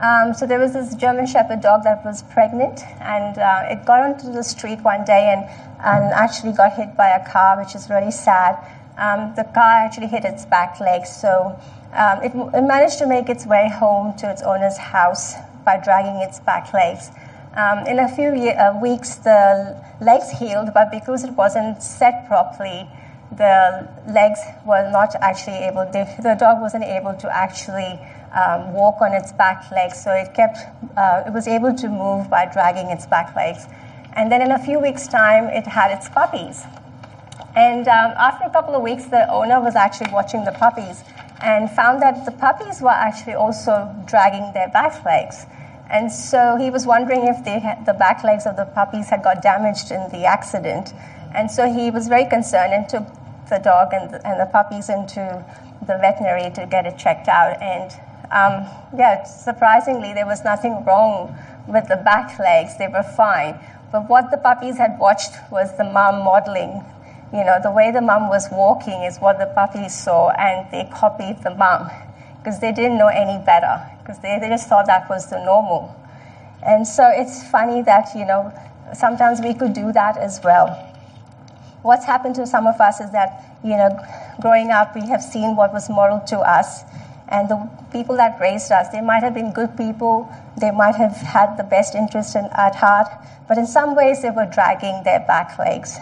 Um, 0.00 0.32
so 0.32 0.46
there 0.46 0.58
was 0.58 0.72
this 0.72 0.94
German 0.94 1.26
Shepherd 1.26 1.60
dog 1.60 1.84
that 1.84 2.02
was 2.04 2.22
pregnant, 2.22 2.80
and 3.00 3.36
uh, 3.36 3.68
it 3.68 3.84
got 3.84 4.00
onto 4.00 4.32
the 4.32 4.42
street 4.42 4.80
one 4.80 5.04
day 5.04 5.28
and, 5.28 5.44
and 5.84 6.12
actually 6.14 6.52
got 6.52 6.72
hit 6.72 6.96
by 6.96 7.08
a 7.08 7.30
car, 7.30 7.58
which 7.60 7.74
is 7.74 7.90
really 7.90 8.10
sad. 8.10 8.56
Um, 8.96 9.34
the 9.36 9.44
car 9.44 9.84
actually 9.84 10.06
hit 10.06 10.24
its 10.24 10.46
back 10.46 10.80
legs, 10.80 11.14
so 11.14 11.58
um, 11.92 12.22
it, 12.22 12.32
it, 12.34 12.62
managed 12.62 12.98
to 12.98 13.06
make 13.06 13.28
its 13.28 13.44
way 13.44 13.68
home 13.68 14.16
to 14.18 14.30
its 14.30 14.42
owner's 14.42 14.78
house 14.78 15.34
by 15.66 15.76
dragging 15.76 16.16
its 16.22 16.40
back 16.40 16.72
legs. 16.72 17.10
Um, 17.54 17.86
in 17.86 17.98
a 17.98 18.08
few 18.08 18.34
ye- 18.34 18.52
uh, 18.52 18.78
weeks, 18.80 19.16
the 19.16 19.82
legs 20.00 20.30
healed, 20.30 20.70
but 20.72 20.90
because 20.90 21.24
it 21.24 21.32
wasn't 21.32 21.82
set 21.82 22.26
properly, 22.26 22.88
the 23.36 23.88
legs 24.08 24.40
were 24.64 24.90
not 24.90 25.14
actually 25.20 25.58
able, 25.58 25.84
the 25.92 26.36
dog 26.38 26.60
wasn't 26.60 26.84
able 26.84 27.14
to 27.14 27.36
actually 27.36 27.98
um, 28.34 28.72
walk 28.72 29.00
on 29.00 29.12
its 29.12 29.32
back 29.32 29.70
legs, 29.72 30.02
so 30.02 30.12
it 30.12 30.34
kept, 30.34 30.58
uh, 30.96 31.24
it 31.26 31.32
was 31.32 31.48
able 31.48 31.74
to 31.74 31.88
move 31.88 32.30
by 32.30 32.46
dragging 32.46 32.90
its 32.90 33.06
back 33.06 33.34
legs. 33.34 33.66
And 34.14 34.30
then 34.30 34.42
in 34.42 34.52
a 34.52 34.58
few 34.58 34.78
weeks' 34.78 35.06
time, 35.06 35.44
it 35.44 35.66
had 35.66 35.90
its 35.90 36.08
puppies. 36.08 36.62
And 37.56 37.88
um, 37.88 38.12
after 38.16 38.46
a 38.46 38.50
couple 38.50 38.74
of 38.74 38.82
weeks, 38.82 39.06
the 39.06 39.28
owner 39.30 39.60
was 39.60 39.74
actually 39.74 40.12
watching 40.12 40.44
the 40.44 40.52
puppies 40.52 41.02
and 41.42 41.70
found 41.70 42.02
that 42.02 42.24
the 42.24 42.32
puppies 42.32 42.80
were 42.80 42.90
actually 42.90 43.34
also 43.34 43.92
dragging 44.06 44.52
their 44.52 44.68
back 44.68 45.04
legs. 45.04 45.46
And 45.90 46.12
so 46.12 46.56
he 46.56 46.70
was 46.70 46.86
wondering 46.86 47.26
if 47.26 47.44
had, 47.44 47.84
the 47.84 47.94
back 47.94 48.22
legs 48.22 48.46
of 48.46 48.56
the 48.56 48.66
puppies 48.66 49.08
had 49.08 49.24
got 49.24 49.42
damaged 49.42 49.90
in 49.90 50.08
the 50.10 50.24
accident. 50.24 50.92
And 51.34 51.50
so 51.50 51.72
he 51.72 51.90
was 51.90 52.06
very 52.06 52.26
concerned 52.26 52.72
and 52.72 52.88
took 52.88 53.06
the 53.48 53.58
dog 53.58 53.92
and 53.92 54.10
the, 54.10 54.24
and 54.26 54.40
the 54.40 54.46
puppies 54.46 54.88
into 54.88 55.44
the 55.80 55.98
veterinary 55.98 56.50
to 56.52 56.66
get 56.66 56.86
it 56.86 56.96
checked 56.96 57.26
out. 57.26 57.60
And 57.60 57.90
um, 58.30 58.66
yeah, 58.96 59.24
surprisingly, 59.24 60.14
there 60.14 60.26
was 60.26 60.44
nothing 60.44 60.84
wrong 60.84 61.36
with 61.66 61.88
the 61.88 61.96
back 61.96 62.38
legs, 62.38 62.76
they 62.78 62.88
were 62.88 63.02
fine. 63.02 63.58
But 63.92 64.08
what 64.08 64.30
the 64.30 64.38
puppies 64.38 64.78
had 64.78 64.98
watched 64.98 65.34
was 65.50 65.76
the 65.76 65.84
mom 65.84 66.24
modeling 66.24 66.84
you 67.32 67.44
know, 67.44 67.60
the 67.62 67.70
way 67.70 67.92
the 67.92 68.00
mom 68.00 68.28
was 68.28 68.48
walking 68.50 69.02
is 69.02 69.18
what 69.18 69.38
the 69.38 69.46
puppies 69.46 69.94
saw, 69.94 70.30
and 70.30 70.68
they 70.72 70.84
copied 70.92 71.42
the 71.44 71.54
mom 71.54 71.88
because 72.38 72.58
they 72.58 72.72
didn't 72.72 72.98
know 72.98 73.06
any 73.06 73.38
better 73.44 73.80
because 74.00 74.18
they, 74.18 74.38
they 74.40 74.48
just 74.48 74.68
thought 74.68 74.86
that 74.86 75.08
was 75.08 75.30
the 75.30 75.38
normal. 75.44 75.94
And 76.62 76.86
so 76.86 77.08
it's 77.08 77.48
funny 77.48 77.82
that, 77.82 78.08
you 78.16 78.24
know, 78.24 78.52
sometimes 78.94 79.40
we 79.40 79.54
could 79.54 79.74
do 79.74 79.92
that 79.92 80.16
as 80.16 80.40
well. 80.42 80.68
What's 81.82 82.04
happened 82.04 82.34
to 82.34 82.46
some 82.46 82.66
of 82.66 82.80
us 82.80 83.00
is 83.00 83.12
that, 83.12 83.44
you 83.62 83.76
know, 83.76 83.96
growing 84.40 84.70
up, 84.70 84.96
we 84.96 85.06
have 85.06 85.22
seen 85.22 85.54
what 85.54 85.72
was 85.72 85.88
modeled 85.88 86.26
to 86.28 86.40
us. 86.40 86.82
And 87.30 87.48
the 87.48 87.68
people 87.92 88.16
that 88.16 88.40
raised 88.40 88.72
us, 88.72 88.88
they 88.88 89.00
might 89.00 89.22
have 89.22 89.34
been 89.34 89.52
good 89.52 89.76
people, 89.76 90.28
they 90.56 90.72
might 90.72 90.96
have 90.96 91.16
had 91.16 91.56
the 91.56 91.62
best 91.62 91.94
interest 91.94 92.34
in, 92.34 92.46
at 92.56 92.74
heart, 92.74 93.08
but 93.46 93.56
in 93.56 93.66
some 93.66 93.94
ways 93.94 94.22
they 94.22 94.30
were 94.30 94.46
dragging 94.46 95.02
their 95.04 95.20
back 95.20 95.58
legs. 95.58 95.96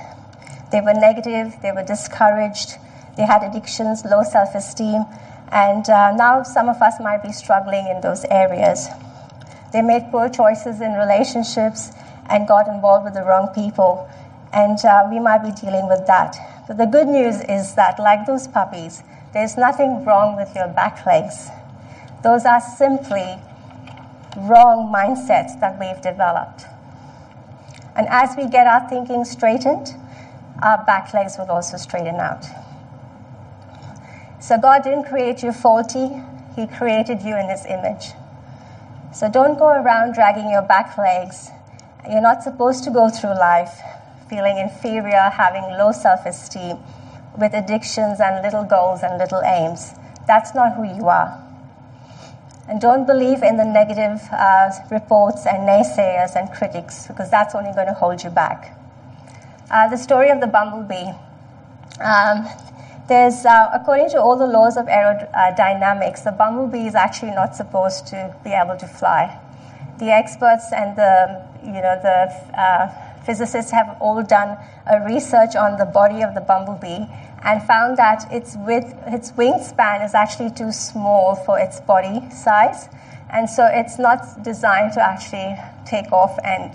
They 0.73 0.81
were 0.81 0.95
negative, 0.95 1.57
they 1.63 1.73
were 1.73 1.83
discouraged, 1.83 2.79
they 3.17 3.25
had 3.25 3.43
addictions, 3.43 4.05
low 4.05 4.23
self 4.23 4.55
esteem, 4.55 5.05
and 5.51 5.89
uh, 5.89 6.13
now 6.13 6.43
some 6.43 6.69
of 6.69 6.81
us 6.81 6.95
might 7.01 7.23
be 7.23 7.33
struggling 7.33 7.89
in 7.89 8.01
those 8.01 8.25
areas. 8.31 8.89
They 9.73 9.83
made 9.83 10.11
poor 10.11 10.29
choices 10.29 10.81
in 10.81 10.93
relationships 10.95 11.93
and 12.27 12.47
got 12.47 12.69
involved 12.69 13.05
with 13.05 13.15
the 13.15 13.23
wrong 13.23 13.49
people, 13.49 14.09
and 14.53 14.83
uh, 14.85 15.07
we 15.11 15.19
might 15.21 15.43
be 15.43 15.51
dealing 15.51 15.89
with 15.89 16.07
that. 16.07 16.37
But 16.67 16.79
the 16.79 16.87
good 16.87 17.09
news 17.09 17.41
is 17.41 17.75
that, 17.75 17.99
like 17.99 18.27
those 18.27 18.47
puppies, 18.47 19.03
there's 19.33 19.57
nothing 19.57 20.05
wrong 20.05 20.37
with 20.37 20.55
your 20.55 20.69
back 20.69 21.05
legs. 21.07 21.49
Those 22.23 22.45
are 22.45 22.61
simply 22.61 23.39
wrong 24.37 24.93
mindsets 24.93 25.59
that 25.61 25.79
we've 25.79 26.01
developed. 26.01 26.65
And 27.97 28.07
as 28.09 28.37
we 28.37 28.49
get 28.49 28.67
our 28.67 28.89
thinking 28.89 29.25
straightened, 29.25 29.95
our 30.63 30.85
back 30.85 31.13
legs 31.15 31.37
will 31.39 31.51
also 31.51 31.77
straighten 31.77 32.17
out. 32.17 32.45
So 34.41 34.57
God 34.57 34.83
didn't 34.85 35.05
create 35.05 35.43
you 35.43 35.53
faulty, 35.53 36.23
He 36.55 36.67
created 36.67 37.23
you 37.23 37.37
in 37.37 37.49
His 37.49 37.67
image. 37.67 38.13
So 39.13 39.29
don't 39.29 39.59
go 39.59 39.69
around 39.69 40.15
dragging 40.15 40.51
your 40.51 40.63
back 40.63 40.97
legs. 40.97 41.51
You're 42.09 42.23
not 42.23 42.43
supposed 42.43 42.85
to 42.85 42.91
go 42.91 43.11
through 43.11 43.39
life 43.39 43.81
feeling 44.29 44.59
inferior, 44.59 45.31
having 45.31 45.63
low 45.79 45.93
self 45.93 46.27
esteem, 46.27 46.79
with 47.39 47.55
addictions 47.55 48.21
and 48.21 48.43
little 48.43 48.65
goals 48.65 49.03
and 49.03 49.17
little 49.19 49.41
aims. 49.43 49.93
That's 50.27 50.55
not 50.55 50.75
who 50.75 50.85
you 50.85 51.09
are. 51.09 51.43
And 52.69 52.81
don't 52.81 53.07
believe 53.07 53.43
in 53.43 53.57
the 53.57 53.65
negative 53.65 54.21
uh, 54.31 54.71
reports 54.91 55.47
and 55.47 55.67
naysayers 55.67 56.37
and 56.37 56.53
critics 56.53 57.07
because 57.07 57.31
that's 57.31 57.55
only 57.55 57.73
going 57.73 57.87
to 57.87 57.95
hold 57.95 58.23
you 58.23 58.29
back. 58.29 58.77
Uh, 59.71 59.89
the 59.89 59.97
story 59.97 60.29
of 60.29 60.41
the 60.41 60.47
bumblebee. 60.47 61.13
Um, 62.01 62.47
there's, 63.09 63.47
uh, 63.47 63.71
according 63.73 64.11
to 64.11 64.21
all 64.21 64.37
the 64.37 64.47
laws 64.47 64.77
of 64.77 64.85
aerodynamics, 64.85 66.25
the 66.25 66.33
bumblebee 66.33 66.87
is 66.87 66.95
actually 66.95 67.31
not 67.31 67.57
supposed 67.57 68.07
to 68.09 68.35
be 68.45 68.51
able 68.51 68.77
to 68.77 68.87
fly. 68.87 69.41
The 69.99 70.11
experts 70.11 70.71
and 70.73 70.95
the, 70.95 71.43
you 71.65 71.81
know, 71.81 71.99
the 72.03 72.29
uh, 72.61 73.08
physicists 73.29 73.71
have 73.71 73.99
all 74.01 74.23
done 74.23 74.57
a 74.91 75.05
research 75.05 75.55
on 75.55 75.77
the 75.77 75.85
body 75.85 76.23
of 76.23 76.33
the 76.35 76.41
bumblebee 76.41 77.05
and 77.45 77.63
found 77.63 77.99
that 77.99 78.25
its, 78.33 78.57
width, 78.65 78.95
its 79.07 79.33
wingspan 79.33 80.03
is 80.03 80.15
actually 80.15 80.51
too 80.51 80.73
small 80.73 81.37
for 81.37 81.59
its 81.59 81.79
body 81.83 82.25
size. 82.31 82.89
And 83.31 83.45
so 83.49 83.69
it's 83.71 83.99
not 83.99 84.43
designed 84.43 84.95
to 84.95 85.03
actually 85.05 85.55
take 85.85 86.11
off 86.11 86.39
and 86.43 86.73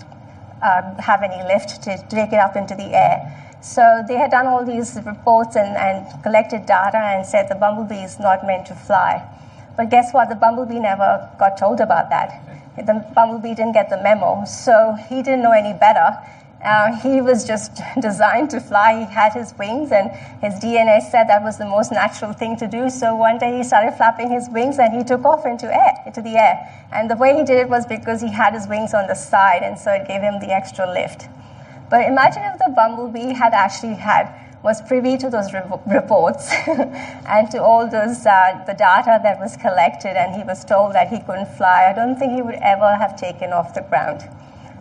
um, 0.62 0.94
have 1.02 1.24
any 1.24 1.42
lift 1.42 1.82
to 1.82 1.98
take 2.08 2.32
it 2.32 2.38
up 2.38 2.54
into 2.54 2.76
the 2.76 2.94
air. 2.94 3.18
So 3.60 4.04
they 4.06 4.14
had 4.14 4.30
done 4.30 4.46
all 4.46 4.64
these 4.64 4.94
reports 5.04 5.56
and, 5.56 5.76
and 5.76 6.22
collected 6.22 6.66
data 6.66 6.98
and 6.98 7.26
said 7.26 7.48
the 7.48 7.56
bumblebee 7.56 8.04
is 8.04 8.20
not 8.20 8.46
meant 8.46 8.66
to 8.66 8.76
fly. 8.76 9.26
But 9.76 9.90
guess 9.90 10.14
what? 10.14 10.28
The 10.28 10.36
bumblebee 10.36 10.78
never 10.78 11.28
got 11.36 11.58
told 11.58 11.80
about 11.80 12.10
that. 12.10 12.30
The 12.76 13.04
bumblebee 13.14 13.54
didn't 13.54 13.72
get 13.72 13.90
the 13.90 14.00
memo, 14.02 14.44
so 14.44 14.94
he 15.08 15.22
didn't 15.22 15.42
know 15.42 15.52
any 15.52 15.72
better. 15.72 16.16
Uh, 16.62 16.94
he 17.00 17.20
was 17.20 17.46
just 17.46 17.80
designed 18.00 18.50
to 18.50 18.60
fly. 18.60 19.04
He 19.06 19.12
had 19.12 19.32
his 19.32 19.54
wings, 19.58 19.92
and 19.92 20.10
his 20.40 20.54
DNA 20.62 21.00
said 21.10 21.28
that 21.28 21.42
was 21.42 21.58
the 21.58 21.66
most 21.66 21.92
natural 21.92 22.32
thing 22.32 22.56
to 22.58 22.66
do. 22.66 22.90
So 22.90 23.14
one 23.14 23.38
day 23.38 23.56
he 23.56 23.64
started 23.64 23.96
flapping 23.96 24.30
his 24.30 24.48
wings, 24.50 24.78
and 24.78 24.94
he 24.96 25.04
took 25.04 25.24
off 25.24 25.46
into 25.46 25.66
air, 25.66 25.94
into 26.06 26.22
the 26.22 26.36
air. 26.36 26.68
And 26.92 27.10
the 27.10 27.16
way 27.16 27.36
he 27.36 27.44
did 27.44 27.58
it 27.58 27.68
was 27.68 27.86
because 27.86 28.20
he 28.20 28.32
had 28.32 28.54
his 28.54 28.66
wings 28.66 28.94
on 28.94 29.06
the 29.06 29.14
side, 29.14 29.62
and 29.62 29.78
so 29.78 29.92
it 29.92 30.08
gave 30.08 30.20
him 30.22 30.40
the 30.40 30.52
extra 30.52 30.86
lift. 30.90 31.28
But 31.90 32.08
imagine 32.08 32.42
if 32.44 32.58
the 32.58 32.72
bumblebee 32.74 33.34
had 33.34 33.52
actually 33.52 33.94
had 33.94 34.32
was 34.64 34.80
privy 34.80 35.18
to 35.18 35.28
those 35.28 35.52
re- 35.52 35.62
reports 35.86 36.50
and 36.66 37.50
to 37.50 37.62
all 37.62 37.88
those 37.88 38.24
uh, 38.24 38.64
the 38.66 38.72
data 38.72 39.20
that 39.22 39.38
was 39.38 39.56
collected, 39.58 40.16
and 40.16 40.34
he 40.34 40.42
was 40.42 40.64
told 40.64 40.94
that 40.94 41.08
he 41.08 41.20
couldn't 41.20 41.54
fly. 41.58 41.86
I 41.90 41.92
don't 41.92 42.18
think 42.18 42.32
he 42.32 42.40
would 42.40 42.58
ever 42.62 42.96
have 42.96 43.14
taken 43.20 43.52
off 43.52 43.74
the 43.74 43.82
ground. 43.82 44.22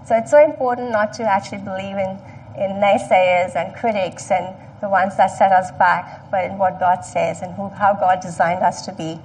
So 0.06 0.18
it's 0.18 0.32
so 0.32 0.44
important 0.44 0.92
not 0.92 1.14
to 1.14 1.24
actually 1.24 1.60
believe 1.60 1.96
in, 1.96 2.20
in 2.58 2.82
naysayers 2.82 3.56
and 3.56 3.74
critics 3.76 4.32
and 4.32 4.56
the 4.82 4.90
ones 4.90 5.16
that 5.16 5.28
set 5.28 5.52
us 5.52 5.72
back, 5.72 6.30
but 6.30 6.44
in 6.44 6.58
what 6.58 6.80
God 6.80 7.06
says 7.06 7.42
and 7.42 7.54
who, 7.56 7.70
how 7.70 7.94
God 7.94 8.20
designed 8.22 8.64
us 8.64 8.86
to 8.86 8.92
be. 8.92 9.20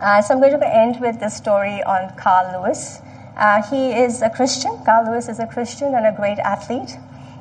Uh, 0.00 0.22
so 0.22 0.34
I'm 0.34 0.40
going 0.40 0.58
to 0.58 0.74
end 0.74 1.00
with 1.00 1.20
the 1.20 1.28
story 1.28 1.82
on 1.82 2.16
Carl 2.16 2.62
Lewis. 2.62 3.00
Uh, 3.36 3.62
he 3.70 3.92
is 3.92 4.22
a 4.22 4.30
Christian. 4.30 4.72
Carl 4.84 5.10
Lewis 5.10 5.28
is 5.28 5.38
a 5.38 5.46
Christian 5.46 5.94
and 5.94 6.06
a 6.06 6.12
great 6.12 6.38
athlete. 6.38 6.96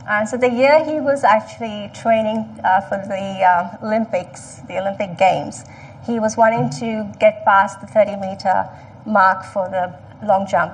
Uh, 0.07 0.25
so 0.25 0.35
the 0.35 0.49
year 0.49 0.83
he 0.83 0.99
was 0.99 1.23
actually 1.23 1.89
training 1.93 2.39
uh, 2.63 2.81
for 2.81 2.97
the 2.97 3.41
uh, 3.41 3.85
Olympics, 3.85 4.57
the 4.67 4.77
Olympic 4.79 5.17
Games, 5.17 5.63
he 6.05 6.19
was 6.19 6.35
wanting 6.35 6.69
to 6.79 7.11
get 7.19 7.45
past 7.45 7.79
the 7.79 7.87
30 7.87 8.17
meter 8.17 8.67
mark 9.05 9.45
for 9.45 9.69
the 9.69 9.95
long 10.25 10.45
jump. 10.45 10.73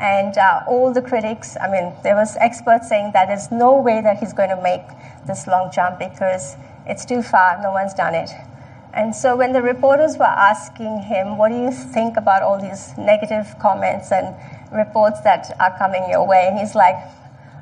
And 0.00 0.36
uh, 0.36 0.62
all 0.68 0.92
the 0.92 1.02
critics, 1.02 1.56
I 1.60 1.70
mean, 1.70 1.94
there 2.02 2.14
was 2.14 2.36
experts 2.36 2.88
saying 2.88 3.12
that 3.14 3.28
there's 3.28 3.50
no 3.50 3.80
way 3.80 4.00
that 4.02 4.18
he's 4.18 4.32
going 4.32 4.50
to 4.50 4.60
make 4.60 4.82
this 5.26 5.46
long 5.46 5.70
jump 5.72 5.98
because 5.98 6.56
it's 6.86 7.04
too 7.04 7.22
far, 7.22 7.60
no 7.62 7.72
one's 7.72 7.94
done 7.94 8.14
it. 8.14 8.30
And 8.92 9.14
so 9.14 9.36
when 9.36 9.52
the 9.52 9.62
reporters 9.62 10.16
were 10.16 10.24
asking 10.24 11.02
him, 11.02 11.36
what 11.36 11.50
do 11.50 11.56
you 11.56 11.70
think 11.70 12.16
about 12.16 12.42
all 12.42 12.60
these 12.60 12.96
negative 12.96 13.54
comments 13.58 14.10
and 14.10 14.34
reports 14.72 15.20
that 15.20 15.54
are 15.60 15.76
coming 15.76 16.08
your 16.08 16.26
way? 16.26 16.48
And 16.48 16.58
he's 16.58 16.74
like, 16.74 16.96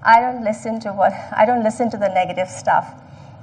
I 0.04 0.20
don't 0.20 0.44
listen 0.44 0.78
to 0.80 0.92
what 0.92 1.12
I 1.36 1.46
don't 1.46 1.64
listen 1.64 1.90
to 1.90 1.96
the 1.96 2.08
negative 2.08 2.48
stuff. 2.48 2.94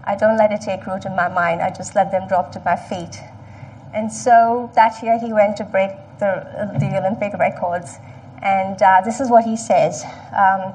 I 0.04 0.16
don't 0.16 0.38
let 0.38 0.52
it 0.52 0.62
take 0.62 0.86
root 0.86 1.06
in 1.06 1.16
my 1.16 1.28
mind. 1.28 1.62
I 1.62 1.72
just 1.72 1.96
let 1.96 2.12
them 2.12 2.28
drop 2.28 2.52
to 2.54 2.62
my 2.64 2.76
feet. 2.76 3.18
And 3.94 4.12
so 4.12 4.72
that 4.76 5.02
year 5.04 5.20
he 5.20 5.34
went 5.34 5.58
to 5.58 5.66
break 5.66 5.92
the, 6.20 6.48
the 6.80 6.98
Olympic 6.98 7.34
records. 7.34 7.98
And 8.42 8.82
uh, 8.82 9.02
this 9.06 9.20
is 9.20 9.30
what 9.30 9.46
he 9.46 9.56
says. 9.56 10.04
Um, 10.36 10.74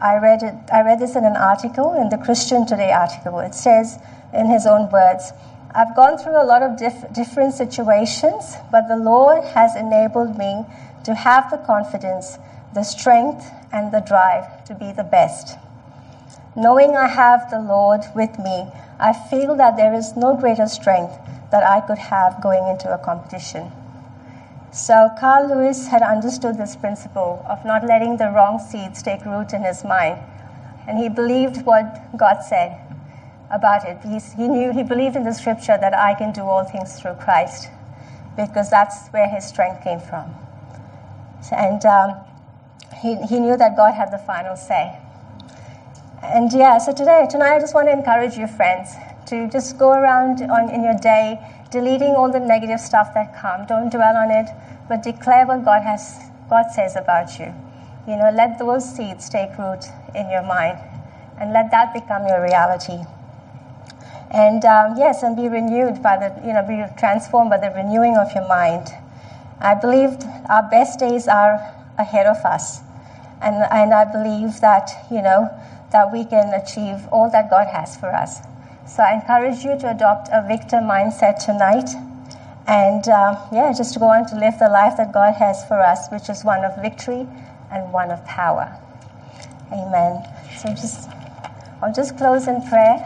I 0.00 0.18
read 0.18 0.42
it. 0.42 0.54
I 0.72 0.82
read 0.82 0.98
this 0.98 1.16
in 1.16 1.24
an 1.24 1.36
article 1.36 1.94
in 1.94 2.10
the 2.10 2.18
Christian 2.18 2.66
Today 2.66 2.92
article. 2.92 3.40
It 3.40 3.54
says, 3.54 3.98
in 4.32 4.46
his 4.46 4.66
own 4.66 4.90
words, 4.90 5.32
I've 5.74 5.96
gone 5.96 6.18
through 6.18 6.40
a 6.40 6.44
lot 6.44 6.62
of 6.62 6.76
diff- 6.76 7.12
different 7.12 7.54
situations, 7.54 8.56
but 8.70 8.88
the 8.88 8.96
Lord 8.96 9.44
has 9.44 9.76
enabled 9.76 10.36
me 10.38 10.64
to 11.04 11.14
have 11.14 11.50
the 11.50 11.58
confidence, 11.58 12.38
the 12.74 12.82
strength, 12.82 13.50
and 13.72 13.92
the 13.92 14.00
drive 14.00 14.64
to 14.64 14.74
be 14.74 14.92
the 14.92 15.04
best. 15.04 15.58
Knowing 16.54 16.96
I 16.96 17.08
have 17.08 17.50
the 17.50 17.60
Lord 17.60 18.02
with 18.14 18.38
me, 18.38 18.68
I 18.98 19.12
feel 19.12 19.54
that 19.56 19.76
there 19.76 19.92
is 19.92 20.16
no 20.16 20.34
greater 20.34 20.66
strength 20.66 21.14
that 21.50 21.62
I 21.62 21.80
could 21.80 21.98
have 21.98 22.42
going 22.42 22.66
into 22.66 22.92
a 22.92 22.98
competition. 22.98 23.70
So, 24.72 25.10
Carl 25.18 25.48
Lewis 25.48 25.86
had 25.86 26.02
understood 26.02 26.58
this 26.58 26.76
principle 26.76 27.44
of 27.48 27.64
not 27.64 27.84
letting 27.84 28.16
the 28.16 28.30
wrong 28.30 28.58
seeds 28.58 29.02
take 29.02 29.24
root 29.24 29.52
in 29.52 29.62
his 29.62 29.84
mind. 29.84 30.20
And 30.86 30.98
he 30.98 31.08
believed 31.08 31.64
what 31.64 32.16
God 32.16 32.42
said 32.42 32.78
about 33.50 33.88
it. 33.88 33.98
He 34.36 34.48
knew, 34.48 34.72
he 34.72 34.82
believed 34.82 35.16
in 35.16 35.24
the 35.24 35.32
scripture 35.32 35.78
that 35.78 35.94
I 35.94 36.14
can 36.14 36.32
do 36.32 36.42
all 36.42 36.64
things 36.64 37.00
through 37.00 37.14
Christ 37.14 37.68
because 38.36 38.70
that's 38.70 39.08
where 39.08 39.28
his 39.28 39.46
strength 39.46 39.82
came 39.82 40.00
from. 40.00 40.34
And 41.52 41.84
um, 41.86 42.16
he, 43.00 43.16
he 43.26 43.40
knew 43.40 43.56
that 43.56 43.76
God 43.76 43.94
had 43.94 44.10
the 44.10 44.18
final 44.18 44.56
say. 44.56 44.98
And 46.22 46.52
yeah, 46.52 46.78
so 46.78 46.92
today, 46.92 47.26
tonight 47.30 47.56
I 47.56 47.60
just 47.60 47.74
want 47.74 47.88
to 47.88 47.92
encourage 47.92 48.36
you, 48.36 48.46
friends, 48.46 48.94
to 49.26 49.48
just 49.48 49.78
go 49.78 49.92
around 49.92 50.42
on, 50.42 50.70
in 50.70 50.82
your 50.82 50.98
day, 50.98 51.40
deleting 51.70 52.14
all 52.14 52.30
the 52.30 52.40
negative 52.40 52.80
stuff 52.80 53.12
that 53.14 53.36
come. 53.36 53.66
Don't 53.66 53.90
dwell 53.90 54.16
on 54.16 54.30
it, 54.30 54.48
but 54.88 55.02
declare 55.02 55.46
what 55.46 55.64
God 55.64 55.82
has, 55.82 56.18
God 56.48 56.70
says 56.72 56.96
about 56.96 57.38
you. 57.38 57.54
You 58.06 58.16
know, 58.16 58.30
let 58.30 58.58
those 58.58 58.84
seeds 58.88 59.28
take 59.28 59.56
root 59.58 59.84
in 60.14 60.30
your 60.30 60.42
mind, 60.42 60.78
and 61.40 61.52
let 61.52 61.70
that 61.72 61.92
become 61.92 62.26
your 62.26 62.42
reality. 62.42 63.04
And 64.30 64.64
um, 64.64 64.94
yes, 64.96 65.22
and 65.22 65.36
be 65.36 65.48
renewed 65.48 66.02
by 66.02 66.16
the, 66.16 66.34
you 66.46 66.52
know, 66.52 66.62
be 66.62 66.84
transformed 66.98 67.50
by 67.50 67.58
the 67.58 67.70
renewing 67.70 68.16
of 68.16 68.32
your 68.34 68.46
mind. 68.46 68.88
I 69.60 69.74
believe 69.74 70.16
our 70.48 70.68
best 70.68 70.98
days 70.98 71.28
are 71.28 71.74
ahead 71.98 72.26
of 72.26 72.44
us. 72.44 72.80
And, 73.40 73.56
and 73.70 73.92
I 73.94 74.04
believe 74.04 74.60
that, 74.60 74.90
you 75.10 75.22
know, 75.22 75.50
that 75.92 76.12
we 76.12 76.24
can 76.24 76.52
achieve 76.54 77.06
all 77.08 77.30
that 77.30 77.50
God 77.50 77.68
has 77.68 77.96
for 77.96 78.12
us. 78.14 78.40
So 78.86 79.02
I 79.02 79.14
encourage 79.14 79.64
you 79.64 79.76
to 79.80 79.90
adopt 79.90 80.28
a 80.32 80.46
victor 80.46 80.76
mindset 80.76 81.44
tonight. 81.44 81.90
And 82.68 83.06
uh, 83.08 83.36
yeah, 83.52 83.72
just 83.76 83.92
to 83.94 83.98
go 83.98 84.06
on 84.06 84.26
to 84.26 84.36
live 84.36 84.58
the 84.58 84.68
life 84.68 84.96
that 84.96 85.12
God 85.12 85.34
has 85.34 85.64
for 85.66 85.80
us, 85.80 86.08
which 86.10 86.28
is 86.28 86.44
one 86.44 86.64
of 86.64 86.80
victory 86.80 87.26
and 87.70 87.92
one 87.92 88.10
of 88.10 88.24
power. 88.24 88.72
Amen. 89.72 90.24
So 90.56 90.68
just, 90.70 91.10
I'll 91.82 91.92
just 91.92 92.16
close 92.16 92.46
in 92.46 92.62
prayer. 92.68 92.98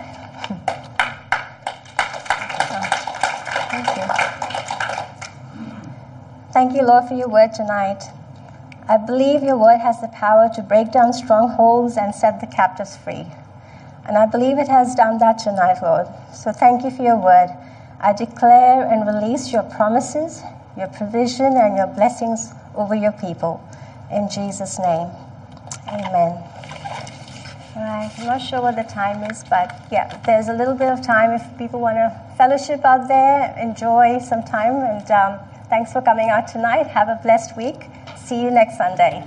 Thank 3.70 3.86
you. 3.96 4.02
Thank 6.52 6.74
you, 6.74 6.82
Lord, 6.82 7.08
for 7.08 7.14
your 7.14 7.28
word 7.28 7.54
tonight. 7.54 8.02
I 8.88 8.96
believe 8.98 9.42
your 9.42 9.56
word 9.56 9.78
has 9.78 10.00
the 10.00 10.08
power 10.08 10.50
to 10.54 10.62
break 10.62 10.92
down 10.92 11.12
strongholds 11.12 11.96
and 11.96 12.14
set 12.14 12.40
the 12.40 12.46
captives 12.46 12.96
free. 12.96 13.26
And 14.10 14.18
I 14.18 14.26
believe 14.26 14.58
it 14.58 14.66
has 14.66 14.96
done 14.96 15.18
that 15.18 15.38
tonight, 15.38 15.78
Lord. 15.80 16.08
So 16.34 16.50
thank 16.50 16.82
you 16.82 16.90
for 16.90 17.04
your 17.04 17.16
word. 17.16 17.46
I 18.00 18.12
declare 18.12 18.82
and 18.90 19.06
release 19.06 19.52
your 19.52 19.62
promises, 19.62 20.42
your 20.76 20.88
provision, 20.88 21.54
and 21.54 21.76
your 21.76 21.86
blessings 21.86 22.50
over 22.74 22.96
your 22.96 23.12
people. 23.12 23.62
In 24.10 24.28
Jesus' 24.28 24.80
name, 24.80 25.06
amen. 25.86 26.42
All 27.76 27.86
right, 27.86 28.10
I'm 28.18 28.26
not 28.26 28.38
sure 28.42 28.60
what 28.60 28.74
the 28.74 28.82
time 28.82 29.22
is, 29.30 29.44
but 29.48 29.80
yeah, 29.92 30.20
there's 30.26 30.48
a 30.48 30.54
little 30.54 30.74
bit 30.74 30.88
of 30.88 31.06
time 31.06 31.30
if 31.30 31.46
people 31.56 31.78
want 31.78 31.94
to 31.94 32.10
fellowship 32.36 32.84
out 32.84 33.06
there, 33.06 33.54
enjoy 33.62 34.18
some 34.18 34.42
time, 34.42 34.74
and 34.74 35.08
um, 35.12 35.38
thanks 35.68 35.92
for 35.92 36.02
coming 36.02 36.30
out 36.30 36.48
tonight. 36.48 36.88
Have 36.88 37.08
a 37.08 37.20
blessed 37.22 37.56
week. 37.56 37.84
See 38.16 38.42
you 38.42 38.50
next 38.50 38.76
Sunday. 38.76 39.22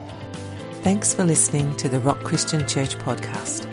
Thanks 0.83 1.13
for 1.13 1.23
listening 1.23 1.73
to 1.77 1.87
the 1.87 2.01
Rock 2.01 2.21
Christian 2.25 2.67
Church 2.67 2.97
podcast. 2.97 3.72